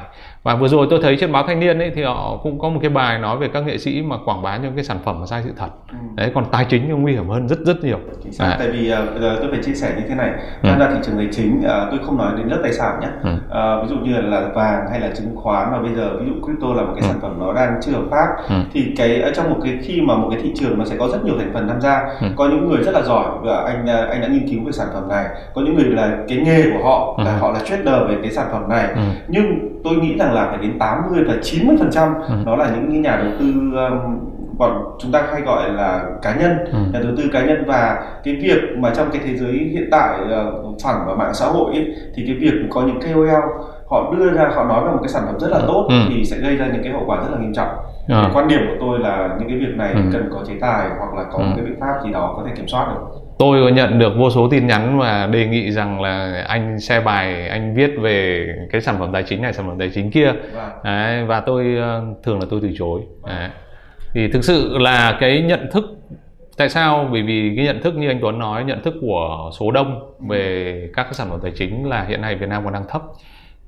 và 0.48 0.56
vừa 0.56 0.68
rồi 0.68 0.88
tôi 0.90 1.00
thấy 1.04 1.18
trên 1.20 1.32
báo 1.32 1.44
thanh 1.48 1.60
niên 1.60 1.80
ấy 1.80 1.92
thì 1.96 2.04
họ 2.04 2.40
cũng 2.44 2.60
có 2.60 2.70
một 2.70 2.80
cái 2.82 2.90
bài 2.90 3.20
nói 3.20 3.38
về 3.38 3.48
các 3.54 3.66
nghệ 3.66 3.78
sĩ 3.78 4.02
mà 4.02 4.16
quảng 4.26 4.42
bá 4.42 4.58
những 4.58 4.76
cái 4.76 4.84
sản 4.84 4.98
phẩm 5.06 5.20
mà 5.20 5.26
sai 5.26 5.42
sự 5.44 5.52
thật 5.58 5.68
ừ. 5.92 5.98
đấy 6.16 6.32
còn 6.36 6.46
tài 6.52 6.66
chính 6.70 6.84
thì 6.88 6.94
nguy 6.94 7.14
hiểm 7.14 7.30
hơn 7.30 7.48
rất 7.48 7.60
rất 7.66 7.84
nhiều 7.84 7.98
chính 8.24 8.34
xác. 8.34 8.56
tại 8.60 8.70
vì 8.70 8.94
uh, 8.94 8.98
tôi 9.20 9.48
phải 9.52 9.60
chia 9.64 9.74
sẻ 9.74 9.94
như 9.98 10.04
thế 10.10 10.16
này 10.16 10.32
ừ. 10.62 10.70
tham 10.70 10.80
gia 10.80 10.90
thị 10.90 10.96
trường 11.04 11.18
tài 11.18 11.28
chính 11.32 11.60
uh, 11.60 11.92
tôi 11.92 12.00
không 12.06 12.18
nói 12.18 12.32
đến 12.38 12.48
lớp 12.48 12.60
tài 12.64 12.74
sản 12.74 13.00
nhé 13.02 13.08
ừ. 13.24 13.30
uh, 13.30 13.84
ví 13.84 13.90
dụ 13.90 13.96
như 13.96 14.22
là 14.22 14.50
vàng 14.56 14.86
hay 14.92 15.00
là 15.00 15.10
chứng 15.16 15.36
khoán 15.36 15.72
mà 15.72 15.82
bây 15.82 15.96
giờ 15.96 16.10
ví 16.20 16.26
dụ 16.28 16.46
crypto 16.46 16.68
là 16.68 16.84
một 16.84 16.94
cái 16.96 17.04
ừ. 17.04 17.08
sản 17.08 17.20
phẩm 17.22 17.36
nó 17.40 17.54
đang 17.54 17.80
chưa 17.82 17.92
hợp 17.92 18.06
pháp 18.12 18.28
ừ. 18.50 18.56
thì 18.74 18.94
cái 18.98 19.32
trong 19.36 19.50
một 19.50 19.58
cái 19.64 19.78
khi 19.82 20.02
mà 20.02 20.16
một 20.16 20.28
cái 20.32 20.40
thị 20.44 20.54
trường 20.56 20.80
nó 20.80 20.86
sẽ 20.86 20.96
có 21.00 21.08
rất 21.08 21.26
nhiều 21.26 21.36
thành 21.38 21.52
phần 21.54 21.68
tham 21.68 21.82
gia 21.82 22.00
ừ. 22.22 22.28
có 22.36 22.50
những 22.50 22.70
người 22.70 22.84
rất 22.84 22.92
là 22.92 23.02
giỏi 23.02 23.26
và 23.42 23.58
anh 23.58 23.88
anh 23.88 24.22
đã 24.22 24.28
nghiên 24.28 24.50
cứu 24.50 24.64
về 24.66 24.72
sản 24.72 24.88
phẩm 24.94 25.10
này 25.10 25.26
có 25.54 25.62
những 25.62 25.76
người 25.76 25.90
là 25.90 26.18
cái 26.28 26.38
nghề 26.38 26.64
của 26.72 26.84
họ 26.84 27.20
là 27.26 27.34
ừ. 27.34 27.38
họ 27.40 27.52
là 27.52 27.60
trader 27.60 28.10
về 28.10 28.16
cái 28.22 28.32
sản 28.32 28.48
phẩm 28.52 28.70
này 28.70 28.88
ừ. 28.96 29.02
nhưng 29.28 29.77
tôi 29.84 29.96
nghĩ 29.96 30.18
rằng 30.18 30.34
là 30.34 30.48
phải 30.50 30.58
đến 30.62 30.80
80 30.80 31.24
và 31.28 31.34
90 31.42 31.76
phần 31.80 31.92
trăm 31.92 32.14
ừ. 32.28 32.36
đó 32.46 32.56
là 32.56 32.76
những 32.76 33.02
nhà 33.02 33.18
đầu 33.24 33.32
tư 33.40 33.46
um, 33.76 34.20
bọn 34.58 34.98
chúng 35.00 35.12
ta 35.12 35.24
hay 35.32 35.42
gọi 35.42 35.70
là 35.70 36.06
cá 36.22 36.36
nhân 36.36 36.58
ừ. 36.72 36.78
nhà 36.94 37.00
đầu 37.00 37.12
tư 37.18 37.24
cá 37.34 37.46
nhân 37.46 37.64
và 37.68 38.06
cái 38.24 38.36
việc 38.36 38.60
mà 38.78 38.92
trong 38.96 39.10
cái 39.12 39.22
thế 39.26 39.38
giới 39.38 39.54
hiện 39.54 39.88
tại 39.92 40.20
uh, 40.22 40.82
phẳng 40.84 41.04
và 41.08 41.16
mạng 41.16 41.34
xã 41.34 41.46
hội 41.46 41.74
ấy, 41.74 41.96
thì 42.16 42.24
cái 42.28 42.36
việc 42.36 42.54
có 42.70 42.82
những 42.82 43.00
KOL 43.02 43.30
họ 43.90 44.14
đưa 44.18 44.32
ra 44.32 44.52
họ 44.56 44.64
nói 44.64 44.84
về 44.86 44.92
một 44.92 45.00
cái 45.02 45.10
sản 45.10 45.24
phẩm 45.26 45.40
rất 45.40 45.48
là 45.52 45.60
tốt 45.68 45.88
ừ. 45.90 45.96
thì 46.10 46.26
sẽ 46.26 46.38
gây 46.38 46.56
ra 46.56 46.68
những 46.74 46.84
cái 46.84 46.94
hậu 46.94 47.04
quả 47.06 47.18
rất 47.18 47.28
là 47.32 47.38
nghiêm 47.38 47.54
trọng 47.54 47.70
à. 48.08 48.32
quan 48.34 48.48
điểm 48.48 48.60
của 48.68 48.76
tôi 48.80 49.00
là 49.00 49.30
những 49.40 49.50
cái 49.50 49.58
việc 49.58 49.78
này 49.78 49.94
ừ. 49.94 50.00
cần 50.14 50.30
có 50.34 50.40
chế 50.48 50.54
tài 50.62 50.90
hoặc 51.00 51.14
là 51.14 51.24
có 51.32 51.40
ừ. 51.40 51.44
một 51.44 51.54
cái 51.56 51.66
biện 51.66 51.80
pháp 51.80 51.94
gì 52.04 52.12
đó 52.12 52.34
có 52.38 52.44
thể 52.46 52.52
kiểm 52.56 52.68
soát 52.68 52.88
được 52.90 53.27
tôi 53.40 53.64
có 53.64 53.70
nhận 53.70 54.00
được 54.00 54.14
vô 54.18 54.30
số 54.30 54.48
tin 54.50 54.68
nhắn 54.68 55.00
và 55.00 55.28
đề 55.28 55.48
nghị 55.48 55.72
rằng 55.72 56.02
là 56.02 56.44
anh 56.48 56.80
share 56.80 57.06
bài 57.06 57.48
anh 57.48 57.76
viết 57.76 57.92
về 58.02 58.48
cái 58.72 58.82
sản 58.82 58.96
phẩm 59.00 59.10
tài 59.14 59.24
chính 59.24 59.42
này 59.42 59.54
sản 59.54 59.68
phẩm 59.68 59.80
tài 59.80 59.90
chính 59.94 60.12
kia. 60.12 60.32
Vâng. 60.54 60.70
Đấy, 60.84 61.26
và 61.26 61.40
tôi 61.40 61.76
ờ, 61.80 62.04
thường 62.24 62.40
là 62.40 62.46
tôi 62.50 62.60
từ 62.64 62.70
chối. 62.78 63.02
Đấy. 63.28 63.50
thì 64.14 64.28
thực 64.28 64.44
sự 64.44 64.78
là 64.78 65.18
cái 65.20 65.42
nhận 65.42 65.70
thức 65.72 65.86
tại 66.58 66.70
sao? 66.70 67.10
Bởi 67.12 67.24
vì 67.24 67.54
cái 67.56 67.66
nhận 67.66 67.82
thức 67.82 67.96
như 67.96 68.08
anh 68.08 68.20
Tuấn 68.22 68.40
nói 68.40 68.64
nhận 68.64 68.84
thức 68.84 68.94
của 69.02 69.52
số 69.60 69.72
đông 69.72 70.16
về 70.30 70.90
các 70.96 71.04
cái 71.04 71.14
sản 71.14 71.30
phẩm 71.30 71.40
tài 71.44 71.52
chính 71.56 71.90
là 71.90 72.04
hiện 72.04 72.22
nay 72.22 72.36
Việt 72.36 72.50
Nam 72.50 72.64
còn 72.64 72.74
đang 72.74 72.88
thấp. 72.90 73.02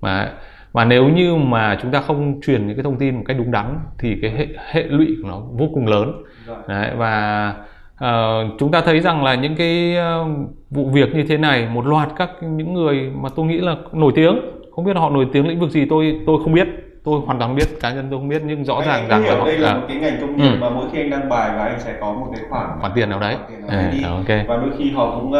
Mà 0.02 0.32
và 0.72 0.86
nếu 0.86 1.10
như 1.10 1.36
mà 1.36 1.78
chúng 1.82 1.92
ta 1.92 2.02
không 2.02 2.42
truyền 2.42 2.68
những 2.68 2.76
cái 2.76 2.84
thông 2.84 3.00
tin 3.00 3.16
một 3.16 3.24
cách 3.28 3.38
đúng 3.38 3.52
đắn 3.52 3.80
thì 4.00 4.18
cái 4.22 4.32
hệ 4.32 4.48
hệ 4.72 4.84
lụy 4.84 5.08
của 5.22 5.30
nó 5.30 5.42
vô 5.52 5.70
cùng 5.74 5.88
lớn. 5.88 6.24
Vâng. 6.46 6.62
Đấy, 6.68 6.92
và 6.98 7.54
Ờ, 8.00 8.46
chúng 8.60 8.72
ta 8.72 8.82
thấy 8.82 9.00
rằng 9.00 9.24
là 9.24 9.36
những 9.36 9.56
cái 9.56 9.96
ờ, 9.96 10.25
vụ 10.70 10.89
việc 10.89 11.15
như 11.15 11.24
thế 11.29 11.38
này, 11.38 11.68
một 11.74 11.86
loạt 11.86 12.10
các 12.15 12.29
những 12.41 12.74
người 12.74 13.12
mà 13.15 13.29
tôi 13.36 13.46
nghĩ 13.46 13.58
là 13.58 13.75
nổi 13.94 14.12
tiếng, 14.15 14.39
không 14.72 14.86
biết 14.86 14.96
họ 14.96 15.10
nổi 15.10 15.27
tiếng 15.34 15.48
lĩnh 15.48 15.60
vực 15.60 15.70
gì 15.70 15.86
tôi 15.89 16.20
tôi 16.25 16.38
không 16.44 16.53
biết 16.53 16.68
tôi 17.03 17.20
hoàn 17.25 17.39
toàn 17.39 17.56
biết 17.56 17.79
cá 17.82 17.94
nhân 17.94 18.08
tôi 18.10 18.20
không 18.20 18.27
biết 18.27 18.41
nhưng 18.46 18.65
rõ 18.65 18.75
anh 18.75 18.88
ràng 18.88 19.08
rằng 19.08 19.25
là 19.25 19.46
đây 19.46 19.58
là 19.58 19.74
một 19.74 19.82
cái 19.88 19.98
ngành 19.98 20.18
công 20.22 20.38
nghiệp 20.38 20.50
ừ. 20.50 20.58
mà 20.62 20.70
mỗi 20.70 20.86
khi 20.91 21.01
anh 21.01 21.10
đăng 21.10 21.29
bài 21.29 21.51
và 21.56 21.63
anh 21.63 21.79
sẽ 21.79 21.94
có 22.01 22.13
một 22.13 22.27
cái 22.36 22.46
khoản 22.50 22.68
khoản 22.79 22.91
tiền 22.96 23.10
nào 23.10 23.20
đấy, 23.20 23.36
tiền 23.50 23.62
nào 23.62 23.70
đấy 23.70 23.91
đi. 23.91 24.03
À, 24.03 24.10
okay. 24.10 24.46
và 24.48 24.58
đôi 24.58 24.70
khi 24.77 24.91
họ 24.91 25.20
cũng 25.20 25.32
uh, 25.32 25.39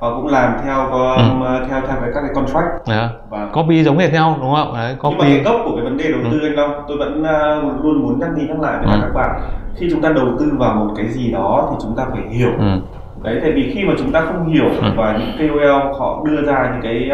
họ 0.00 0.16
cũng 0.16 0.26
làm 0.26 0.52
theo 0.64 0.90
ừ. 0.90 1.16
theo 1.68 1.80
theo 1.80 1.96
các 2.14 2.20
cái 2.20 2.30
contract 2.34 2.86
à. 2.86 3.08
và 3.30 3.48
copy 3.52 3.84
giống 3.84 3.98
hệt 3.98 4.12
nhau 4.12 4.38
đúng 4.40 4.54
không 4.54 4.74
đấy, 4.74 4.96
copy. 4.98 5.16
nhưng 5.18 5.18
mà 5.18 5.34
cái 5.34 5.44
gốc 5.44 5.60
của 5.64 5.76
cái 5.76 5.84
vấn 5.84 5.96
đề 5.96 6.12
đầu 6.12 6.20
tư 6.32 6.40
ừ. 6.40 6.46
anh 6.48 6.54
Long 6.54 6.84
tôi 6.88 6.96
vẫn 6.98 7.22
uh, 7.22 7.84
luôn 7.84 8.02
muốn 8.02 8.20
nhắc 8.20 8.30
đi 8.36 8.42
nhắc 8.48 8.60
lại 8.60 8.78
với 8.84 8.94
ừ. 8.94 9.00
các 9.02 9.14
bạn 9.14 9.40
khi 9.76 9.88
chúng 9.90 10.02
ta 10.02 10.08
đầu 10.08 10.26
tư 10.40 10.52
vào 10.58 10.74
một 10.74 10.94
cái 10.96 11.08
gì 11.08 11.30
đó 11.32 11.68
thì 11.70 11.76
chúng 11.82 11.96
ta 11.96 12.06
phải 12.12 12.22
hiểu 12.30 12.50
ừ 12.58 12.80
đấy 13.22 13.38
tại 13.42 13.52
vì 13.52 13.70
khi 13.74 13.84
mà 13.84 13.94
chúng 13.98 14.12
ta 14.12 14.20
không 14.20 14.52
hiểu 14.52 14.64
ừ. 14.64 14.90
và 14.96 15.18
những 15.18 15.50
KOL 15.50 15.98
họ 15.98 16.24
đưa 16.26 16.42
ra 16.42 16.70
những 16.72 16.82
cái 16.82 17.10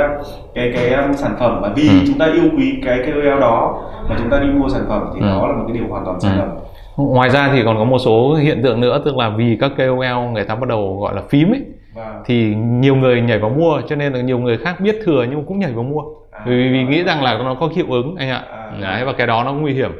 cái 0.54 0.73
cái 0.75 0.92
um, 0.92 1.12
sản 1.12 1.37
phẩm 1.38 1.61
mà 1.62 1.68
vì 1.76 1.88
ừ. 1.88 1.94
chúng 2.06 2.18
ta 2.18 2.26
yêu 2.26 2.44
quý 2.56 2.75
cái 2.84 2.99
KOL 3.06 3.40
đó 3.40 3.82
mà 4.08 4.16
chúng 4.18 4.30
ta 4.30 4.38
đi 4.38 4.46
mua 4.46 4.68
sản 4.68 4.82
phẩm 4.88 5.11
thì 5.14 5.20
ừ. 5.20 5.26
đó 5.26 5.49
là 5.49 5.54
một 5.54 5.64
cái 5.68 5.76
điều 5.76 5.88
hoàn 5.88 6.04
toàn 6.04 6.20
sai 6.20 6.37
lầm 6.37 6.49
ngoài 6.96 7.30
ra 7.30 7.50
thì 7.52 7.62
còn 7.64 7.78
có 7.78 7.84
một 7.84 7.99
số 7.99 8.34
hiện 8.34 8.62
tượng 8.62 8.80
nữa 8.80 9.02
tức 9.04 9.16
là 9.16 9.28
vì 9.28 9.56
các 9.61 9.73
KOL 9.76 10.32
người 10.32 10.44
ta 10.44 10.54
bắt 10.54 10.68
đầu 10.68 10.99
gọi 11.00 11.14
là 11.14 11.23
phím 11.30 11.52
ấy 11.52 11.62
Vâng. 11.94 12.23
thì 12.26 12.54
nhiều 12.56 12.96
người 12.96 13.20
nhảy 13.20 13.38
vào 13.38 13.50
mua 13.50 13.80
cho 13.88 13.96
nên 13.96 14.12
là 14.12 14.20
nhiều 14.20 14.38
người 14.38 14.56
khác 14.56 14.80
biết 14.80 14.96
thừa 15.04 15.26
nhưng 15.30 15.44
cũng 15.44 15.58
nhảy 15.58 15.73
vào 15.73 15.84
mua 15.84 16.02
à, 16.30 16.44
vì, 16.46 16.68
vì 16.73 16.84
nghĩ 16.84 17.02
rằng 17.02 17.23
là 17.23 17.38
nó 17.38 17.54
có 17.54 17.68
hiệu 17.76 17.87
ứng 17.90 18.16
anh 18.16 18.30
ạ 18.30 18.42
à, 18.50 18.73
đấy 18.80 19.04
và 19.04 19.12
cái 19.12 19.26
đó 19.26 19.44
nó 19.44 19.52
nguy 19.52 19.73
hiểm 19.73 19.90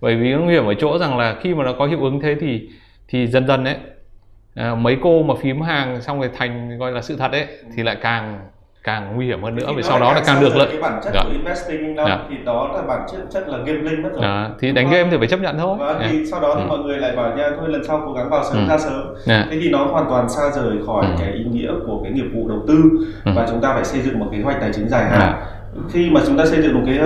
bởi 0.00 0.16
vì 0.16 0.32
nó 0.32 0.38
nguy 0.38 0.54
hiểm 0.54 0.66
ở 0.66 0.74
chỗ 0.74 0.98
rằng 0.98 1.18
là 1.18 1.36
khi 1.40 1.54
mà 1.54 1.64
nó 1.64 1.72
có 1.72 1.86
hiệu 1.86 1.98
ứng 2.00 2.20
thế 2.20 2.36
thì 2.40 2.68
thì 3.08 3.26
dần 3.26 3.46
dần 3.46 3.64
ấy 3.64 3.76
à, 4.54 4.74
mấy 4.74 4.96
cô 5.02 5.22
mà 5.22 5.34
phím 5.42 5.60
hàng 5.60 6.00
xong 6.00 6.20
rồi 6.20 6.30
thành 6.38 6.78
gọi 6.78 6.92
là 6.92 7.02
sự 7.02 7.16
thật 7.16 7.32
ấy 7.32 7.46
thì 7.76 7.82
lại 7.82 7.96
càng 8.00 8.40
càng 8.84 9.12
nguy 9.16 9.26
hiểm 9.26 9.42
hơn 9.42 9.56
nữa 9.56 9.72
vì 9.76 9.82
sau 9.82 10.00
đó 10.00 10.12
là 10.12 10.22
càng 10.26 10.40
được 10.40 10.56
lợi 10.56 10.68
cái 10.70 10.80
bản 10.80 11.00
chất 11.04 11.10
dạ. 11.14 11.20
của 11.24 11.30
investing 11.32 11.96
đó 11.96 12.04
dạ. 12.08 12.18
thì 12.30 12.36
đó 12.44 12.70
là 12.74 12.82
bản 12.82 13.06
chất 13.12 13.18
chất 13.30 13.48
là 13.48 13.58
gambling 13.58 14.02
mất 14.02 14.08
rồi 14.12 14.22
dạ. 14.22 14.50
thì 14.60 14.72
đánh 14.72 14.90
game 14.90 15.08
thì 15.10 15.16
phải 15.18 15.28
chấp 15.28 15.40
nhận 15.40 15.58
thôi 15.58 15.76
và 15.80 15.96
dạ. 16.00 16.08
thì 16.10 16.26
sau 16.26 16.40
đó 16.40 16.54
thì 16.56 16.62
ừ. 16.62 16.66
mọi 16.68 16.78
người 16.78 16.98
lại 16.98 17.16
bảo 17.16 17.36
nha 17.36 17.50
thôi 17.58 17.68
lần 17.68 17.84
sau 17.84 18.02
cố 18.06 18.12
gắng 18.12 18.30
vào 18.30 18.44
sớm 18.44 18.56
ừ. 18.56 18.68
ra 18.68 18.78
sớm 18.78 19.14
dạ. 19.24 19.46
thế 19.50 19.58
thì 19.60 19.70
nó 19.70 19.84
hoàn 19.84 20.06
toàn 20.08 20.28
xa 20.28 20.42
rời 20.56 20.76
khỏi 20.86 21.06
ừ. 21.06 21.12
cái 21.18 21.32
ý 21.32 21.44
nghĩa 21.44 21.70
của 21.86 22.00
cái 22.02 22.12
nghiệp 22.12 22.26
vụ 22.34 22.48
đầu 22.48 22.58
tư 22.68 22.82
ừ. 23.24 23.32
và 23.36 23.46
chúng 23.50 23.60
ta 23.60 23.74
phải 23.74 23.84
xây 23.84 24.00
dựng 24.00 24.18
một 24.18 24.26
kế 24.32 24.38
hoạch 24.42 24.56
tài 24.60 24.70
chính 24.74 24.88
dài 24.88 25.04
hạn 25.04 25.20
dạ. 25.20 25.46
khi 25.92 26.10
mà 26.10 26.20
chúng 26.26 26.38
ta 26.38 26.46
xây 26.46 26.62
dựng 26.62 26.74
một 26.74 26.82
cái 26.86 26.98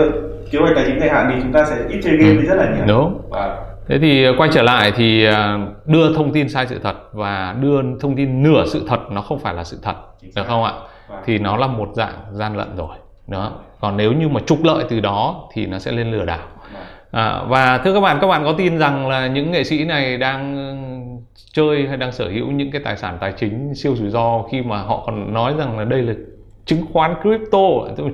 kế 0.51 0.59
hoạch 0.59 0.73
tài 0.75 0.85
chính 0.87 1.01
dài 1.01 1.09
hạn 1.09 1.31
thì 1.35 1.41
chúng 1.43 1.53
ta 1.53 1.65
sẽ 1.65 1.77
ít 1.89 2.01
chơi 2.05 2.17
game 2.17 2.31
ừ. 2.31 2.41
đi 2.41 2.47
rất 2.47 2.55
là 2.55 2.67
nhiều 2.77 2.85
đúng 2.87 3.21
và 3.31 3.68
thế 3.89 3.99
thì 3.99 4.25
ờ, 4.25 4.35
quay 4.39 4.51
trở 4.53 4.63
lại 4.63 4.93
thì 4.97 5.25
ờ, 5.25 5.59
đưa 5.87 6.15
thông 6.15 6.33
tin 6.33 6.49
sai 6.49 6.67
sự 6.67 6.79
thật 6.79 6.97
và 7.13 7.57
đưa 7.61 7.83
thông 8.01 8.17
tin 8.17 8.43
nửa 8.43 8.65
sự 8.67 8.85
thật 8.89 9.01
nó 9.11 9.21
không 9.21 9.39
phải 9.39 9.55
là 9.55 9.65
sự 9.65 9.79
thật 9.83 9.95
được 10.37 10.47
không 10.47 10.65
ạ? 10.65 10.73
Vâng. 11.09 11.19
thì 11.25 11.39
nó 11.39 11.57
là 11.57 11.67
một 11.67 11.89
dạng 11.95 12.15
gian 12.31 12.57
lận 12.57 12.77
rồi 12.77 12.97
đó. 13.27 13.53
Còn 13.81 13.97
nếu 13.97 14.13
như 14.13 14.29
mà 14.29 14.41
trục 14.47 14.65
lợi 14.65 14.85
từ 14.89 15.01
đó 15.01 15.49
thì 15.53 15.67
nó 15.67 15.79
sẽ 15.79 15.93
lên 15.93 16.11
lừa 16.13 16.25
đảo. 16.25 16.47
Vâng. 16.73 16.83
à, 17.11 17.43
và 17.49 17.79
thưa 17.79 17.95
các 17.95 18.01
bạn 18.01 18.19
các 18.21 18.27
bạn 18.27 18.45
có 18.45 18.53
tin 18.53 18.79
rằng 18.79 19.09
là 19.09 19.27
những 19.27 19.51
nghệ 19.51 19.65
sĩ 19.65 19.85
này 19.85 20.17
đang 20.17 20.57
chơi 21.53 21.87
hay 21.89 21.97
đang 21.97 22.13
sở 22.13 22.29
hữu 22.29 22.47
những 22.51 22.71
cái 22.71 22.83
tài 22.85 22.97
sản 22.97 23.19
tài 23.21 23.33
chính 23.33 23.75
siêu 23.75 23.97
rủi 23.97 24.11
ro 24.11 24.43
khi 24.43 24.63
mà 24.63 24.83
họ 24.83 25.03
còn 25.07 25.35
nói 25.35 25.55
rằng 25.59 25.79
là 25.79 25.85
đây 25.85 26.03
là 26.03 26.15
chứng 26.67 26.85
khoán 26.93 27.15
crypto? 27.23 27.59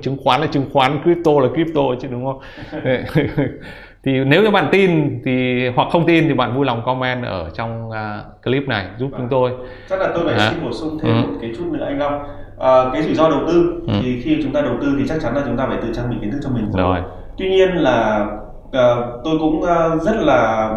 Chứng 0.01 0.17
khoán 0.23 0.41
là 0.41 0.47
chứng 0.47 0.69
khoán 0.73 1.03
crypto 1.03 1.31
là 1.39 1.47
crypto 1.53 1.81
chứ 2.01 2.07
đúng 2.11 2.25
không 2.25 2.39
thì 4.05 4.23
nếu 4.25 4.43
như 4.43 4.51
bạn 4.51 4.69
tin 4.71 5.21
thì 5.25 5.67
hoặc 5.75 5.87
không 5.91 6.05
tin 6.05 6.27
thì 6.27 6.33
bạn 6.33 6.55
vui 6.55 6.65
lòng 6.65 6.81
comment 6.85 7.25
ở 7.25 7.49
trong 7.53 7.89
uh, 7.89 8.43
clip 8.43 8.63
này 8.67 8.85
giúp 8.97 9.07
vâng. 9.11 9.21
chúng 9.21 9.29
tôi 9.29 9.51
chắc 9.89 9.99
là 9.99 10.11
tôi 10.15 10.23
phải 10.25 10.33
à. 10.33 10.51
xin 10.51 10.63
bổ 10.63 10.71
sung 10.71 10.99
thêm 11.01 11.11
ừ. 11.11 11.21
một 11.21 11.37
cái 11.41 11.51
chút 11.57 11.65
nữa 11.71 11.85
anh 11.85 11.99
Long 11.99 12.23
à, 12.59 12.85
cái 12.93 13.03
rủi 13.03 13.13
ro 13.13 13.29
đầu 13.29 13.39
tư 13.47 13.81
ừ. 13.87 13.93
thì 14.01 14.21
khi 14.21 14.39
chúng 14.43 14.51
ta 14.51 14.61
đầu 14.61 14.73
tư 14.81 14.95
thì 14.99 15.05
chắc 15.09 15.21
chắn 15.21 15.35
là 15.35 15.41
chúng 15.45 15.57
ta 15.57 15.65
phải 15.67 15.77
tự 15.81 15.87
trang 15.93 16.09
bị 16.09 16.15
kiến 16.21 16.31
thức 16.31 16.39
cho 16.43 16.49
mình 16.49 16.71
rồi 16.71 16.99
tuy 17.37 17.49
nhiên 17.49 17.69
là 17.69 18.27
uh, 18.67 19.23
tôi 19.23 19.37
cũng 19.39 19.59
uh, 19.59 20.01
rất 20.01 20.15
là 20.15 20.69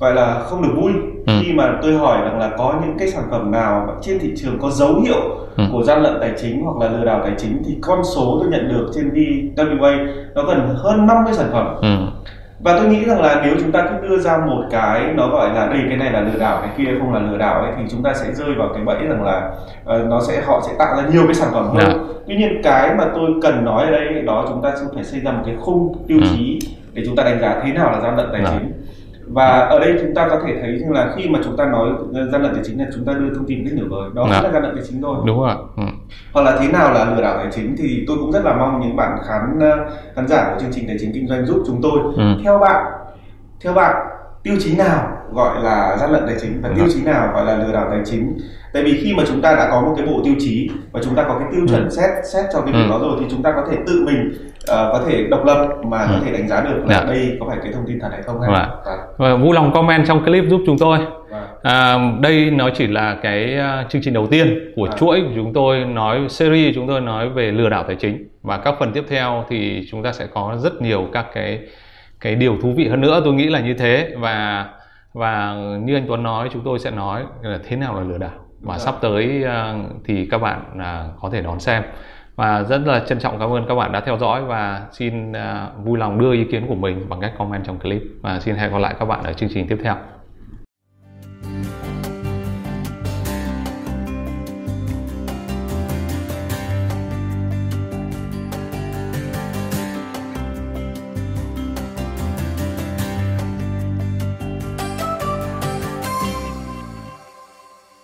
gọi 0.00 0.14
là 0.14 0.40
không 0.44 0.62
được 0.62 0.72
vui 0.76 0.92
ừ. 1.26 1.32
khi 1.42 1.52
mà 1.52 1.78
tôi 1.82 1.92
hỏi 1.92 2.20
rằng 2.24 2.38
là 2.38 2.50
có 2.58 2.74
những 2.82 2.98
cái 2.98 3.08
sản 3.08 3.24
phẩm 3.30 3.50
nào 3.50 3.98
trên 4.02 4.18
thị 4.18 4.32
trường 4.36 4.58
có 4.58 4.70
dấu 4.70 5.00
hiệu 5.00 5.20
ừ. 5.56 5.64
của 5.72 5.82
gian 5.82 6.02
lận 6.02 6.16
tài 6.20 6.32
chính 6.40 6.62
hoặc 6.62 6.76
là 6.80 6.96
lừa 6.96 7.04
đảo 7.04 7.20
tài 7.24 7.32
chính 7.38 7.62
thì 7.66 7.76
con 7.80 8.04
số 8.04 8.38
tôi 8.40 8.50
nhận 8.50 8.68
được 8.68 8.90
trên 8.94 9.10
VWA 9.10 10.06
nó 10.34 10.42
gần 10.42 10.74
hơn 10.76 11.06
50 11.06 11.32
sản 11.34 11.48
phẩm 11.52 11.76
ừ 11.82 11.96
và 12.60 12.78
tôi 12.78 12.88
nghĩ 12.88 13.04
rằng 13.04 13.20
là 13.20 13.40
nếu 13.44 13.54
chúng 13.60 13.72
ta 13.72 13.88
cứ 13.90 14.08
đưa 14.08 14.18
ra 14.18 14.38
một 14.46 14.62
cái 14.70 15.12
nó 15.14 15.28
gọi 15.28 15.54
là 15.54 15.66
đây 15.66 15.80
cái 15.88 15.96
này 15.96 16.12
là 16.12 16.20
lừa 16.20 16.38
đảo 16.38 16.58
cái 16.62 16.70
kia 16.76 16.98
không 16.98 17.14
là 17.14 17.20
lừa 17.20 17.38
đảo 17.38 17.62
ấy 17.62 17.72
thì 17.76 17.82
chúng 17.90 18.02
ta 18.02 18.14
sẽ 18.14 18.32
rơi 18.32 18.54
vào 18.58 18.68
cái 18.74 18.84
bẫy 18.84 19.06
rằng 19.06 19.24
là 19.24 19.50
uh, 19.82 20.08
nó 20.08 20.20
sẽ 20.20 20.42
họ 20.46 20.62
sẽ 20.66 20.72
tạo 20.78 20.96
ra 20.96 21.08
nhiều 21.12 21.22
cái 21.24 21.34
sản 21.34 21.48
phẩm 21.52 21.68
hơn 21.68 21.76
yeah. 21.76 21.96
Tuy 22.26 22.36
nhiên 22.36 22.60
cái 22.62 22.94
mà 22.94 23.04
tôi 23.14 23.30
cần 23.42 23.64
nói 23.64 23.84
ở 23.84 23.90
đây 23.90 24.22
đó 24.22 24.44
chúng 24.48 24.62
ta 24.62 24.72
sẽ 24.76 24.86
phải 24.94 25.04
xây 25.04 25.20
ra 25.20 25.32
một 25.32 25.42
cái 25.46 25.56
khung 25.60 26.04
tiêu 26.08 26.18
chí 26.30 26.58
ừ. 26.62 26.68
để 26.94 27.02
chúng 27.06 27.16
ta 27.16 27.22
đánh 27.22 27.40
giá 27.40 27.60
thế 27.64 27.72
nào 27.72 27.92
là 27.92 28.00
gian 28.00 28.16
lận 28.16 28.28
tài 28.32 28.40
yeah. 28.40 28.52
Chính 28.52 28.72
và 29.30 29.58
ở 29.58 29.78
đây 29.78 29.98
chúng 30.00 30.14
ta 30.14 30.28
có 30.28 30.40
thể 30.46 30.56
thấy 30.60 30.78
rằng 30.78 30.92
là 30.92 31.12
khi 31.16 31.28
mà 31.28 31.38
chúng 31.44 31.56
ta 31.56 31.66
nói 31.66 31.88
gian 32.32 32.42
lận 32.42 32.54
tài 32.54 32.64
chính 32.64 32.78
là 32.78 32.86
chúng 32.94 33.04
ta 33.04 33.12
đưa 33.12 33.34
thông 33.34 33.46
tin 33.46 33.64
rất 33.64 33.70
nhiều 33.74 33.88
rồi 33.90 34.10
đó 34.14 34.26
dạ. 34.30 34.42
là 34.42 34.50
gian 34.52 34.62
lận 34.62 34.74
tài 34.74 34.84
chính 34.88 35.02
thôi 35.02 35.16
đúng 35.26 35.40
rồi 35.40 35.54
ừ. 35.76 35.82
Hoặc 36.32 36.42
là 36.42 36.56
thế 36.60 36.68
nào 36.68 36.92
là 36.92 37.04
lừa 37.04 37.22
đảo 37.22 37.36
tài 37.36 37.46
chính 37.52 37.76
thì 37.78 38.04
tôi 38.06 38.16
cũng 38.20 38.32
rất 38.32 38.44
là 38.44 38.56
mong 38.56 38.80
những 38.80 38.96
bạn 38.96 39.18
khán 39.26 39.58
ờ, 39.60 39.90
khán 40.16 40.28
giả 40.28 40.50
của 40.50 40.60
chương 40.60 40.72
trình 40.72 40.86
tài 40.86 40.96
chính 41.00 41.12
kinh 41.12 41.28
doanh 41.28 41.46
giúp 41.46 41.62
chúng 41.66 41.82
tôi 41.82 42.00
ừ. 42.16 42.40
theo 42.44 42.58
bạn 42.58 42.84
theo 43.64 43.72
bạn 43.72 43.96
tiêu 44.42 44.54
chí 44.60 44.76
nào 44.76 45.08
gọi 45.32 45.62
là 45.62 45.96
gian 46.00 46.10
lận 46.10 46.26
tài 46.26 46.36
chính 46.40 46.60
và 46.62 46.68
ừ. 46.68 46.74
tiêu 46.76 46.86
chí 46.94 47.02
nào 47.02 47.28
gọi 47.34 47.44
là 47.44 47.56
lừa 47.56 47.72
đảo 47.72 47.86
tài 47.90 48.00
chính 48.04 48.38
tại 48.72 48.82
vì 48.82 49.00
khi 49.02 49.14
mà 49.14 49.22
chúng 49.26 49.42
ta 49.42 49.54
đã 49.54 49.68
có 49.70 49.80
một 49.80 49.94
cái 49.96 50.06
bộ 50.06 50.20
tiêu 50.24 50.34
chí 50.38 50.70
và 50.92 51.00
chúng 51.04 51.14
ta 51.14 51.24
có 51.28 51.38
cái 51.38 51.48
tiêu 51.52 51.66
chuẩn 51.68 51.84
ừ. 51.84 51.90
xét 51.90 52.10
xét 52.32 52.44
cho 52.52 52.60
cái 52.60 52.72
việc 52.72 52.84
ừ. 52.84 52.90
đó 52.90 52.98
rồi 52.98 53.16
thì 53.20 53.26
chúng 53.30 53.42
ta 53.42 53.52
có 53.52 53.66
thể 53.70 53.76
tự 53.86 54.02
mình 54.06 54.32
uh, 54.58 54.92
có 54.92 55.02
thể 55.06 55.26
độc 55.30 55.44
lập 55.44 55.68
mà 55.84 56.02
ừ. 56.02 56.08
có 56.12 56.18
thể 56.24 56.32
đánh 56.32 56.48
giá 56.48 56.60
được 56.60 56.82
là 56.86 56.94
dạ. 56.94 57.04
đây 57.04 57.36
có 57.40 57.46
phải 57.48 57.58
cái 57.62 57.72
thông 57.72 57.86
tin 57.86 58.00
thật 58.00 58.08
hay 58.12 58.22
không 58.22 58.40
hay 58.40 58.50
và, 58.52 58.68
và 59.16 59.36
vui 59.36 59.54
lòng 59.54 59.72
comment 59.74 60.06
trong 60.06 60.24
clip 60.24 60.44
giúp 60.50 60.60
chúng 60.66 60.78
tôi 60.78 60.98
vâng. 60.98 61.17
À, 61.62 61.98
đây 62.20 62.50
nó 62.50 62.70
chỉ 62.70 62.86
là 62.86 63.16
cái 63.22 63.58
uh, 63.58 63.90
chương 63.90 64.02
trình 64.02 64.14
đầu 64.14 64.26
tiên 64.26 64.72
của 64.76 64.88
à. 64.90 64.96
chuỗi 64.98 65.20
của 65.20 65.32
chúng 65.34 65.52
tôi 65.52 65.84
nói 65.84 66.26
series 66.28 66.74
chúng 66.74 66.88
tôi 66.88 67.00
nói 67.00 67.28
về 67.28 67.50
lừa 67.50 67.68
đảo 67.68 67.84
tài 67.86 67.96
chính. 67.96 68.28
Và 68.42 68.58
các 68.58 68.74
phần 68.78 68.92
tiếp 68.92 69.04
theo 69.08 69.44
thì 69.48 69.86
chúng 69.90 70.02
ta 70.02 70.12
sẽ 70.12 70.26
có 70.26 70.56
rất 70.58 70.82
nhiều 70.82 71.08
các 71.12 71.26
cái 71.34 71.60
cái 72.20 72.34
điều 72.34 72.58
thú 72.62 72.72
vị 72.76 72.88
hơn 72.88 73.00
nữa. 73.00 73.20
Tôi 73.24 73.34
nghĩ 73.34 73.48
là 73.48 73.60
như 73.60 73.74
thế. 73.74 74.10
Và 74.18 74.66
và 75.12 75.54
như 75.82 75.94
anh 75.94 76.04
Tuấn 76.08 76.22
nói 76.22 76.48
chúng 76.52 76.62
tôi 76.64 76.78
sẽ 76.78 76.90
nói 76.90 77.22
là 77.42 77.58
thế 77.68 77.76
nào 77.76 77.94
là 77.94 78.00
lừa 78.00 78.18
đảo. 78.18 78.34
Và 78.60 78.78
sắp 78.78 78.94
tới 79.00 79.44
uh, 79.44 79.86
thì 80.04 80.28
các 80.30 80.38
bạn 80.38 80.60
có 81.20 81.30
thể 81.32 81.42
đón 81.42 81.60
xem. 81.60 81.82
Và 82.36 82.62
rất 82.62 82.80
là 82.86 83.00
trân 83.00 83.18
trọng 83.18 83.38
cảm 83.38 83.50
ơn 83.52 83.66
các 83.68 83.74
bạn 83.74 83.92
đã 83.92 84.00
theo 84.00 84.18
dõi. 84.18 84.44
Và 84.44 84.82
xin 84.92 85.32
vui 85.84 85.98
lòng 85.98 86.18
đưa 86.18 86.32
ý 86.32 86.44
kiến 86.44 86.66
của 86.68 86.74
mình 86.74 87.08
bằng 87.08 87.20
cách 87.20 87.32
comment 87.38 87.64
trong 87.64 87.78
clip. 87.78 88.02
Và 88.22 88.40
xin 88.40 88.54
hẹn 88.54 88.72
gặp 88.72 88.78
lại 88.78 88.94
các 88.98 89.04
bạn 89.04 89.24
ở 89.24 89.32
chương 89.32 89.48
trình 89.54 89.68
tiếp 89.68 89.78
theo 89.84 89.94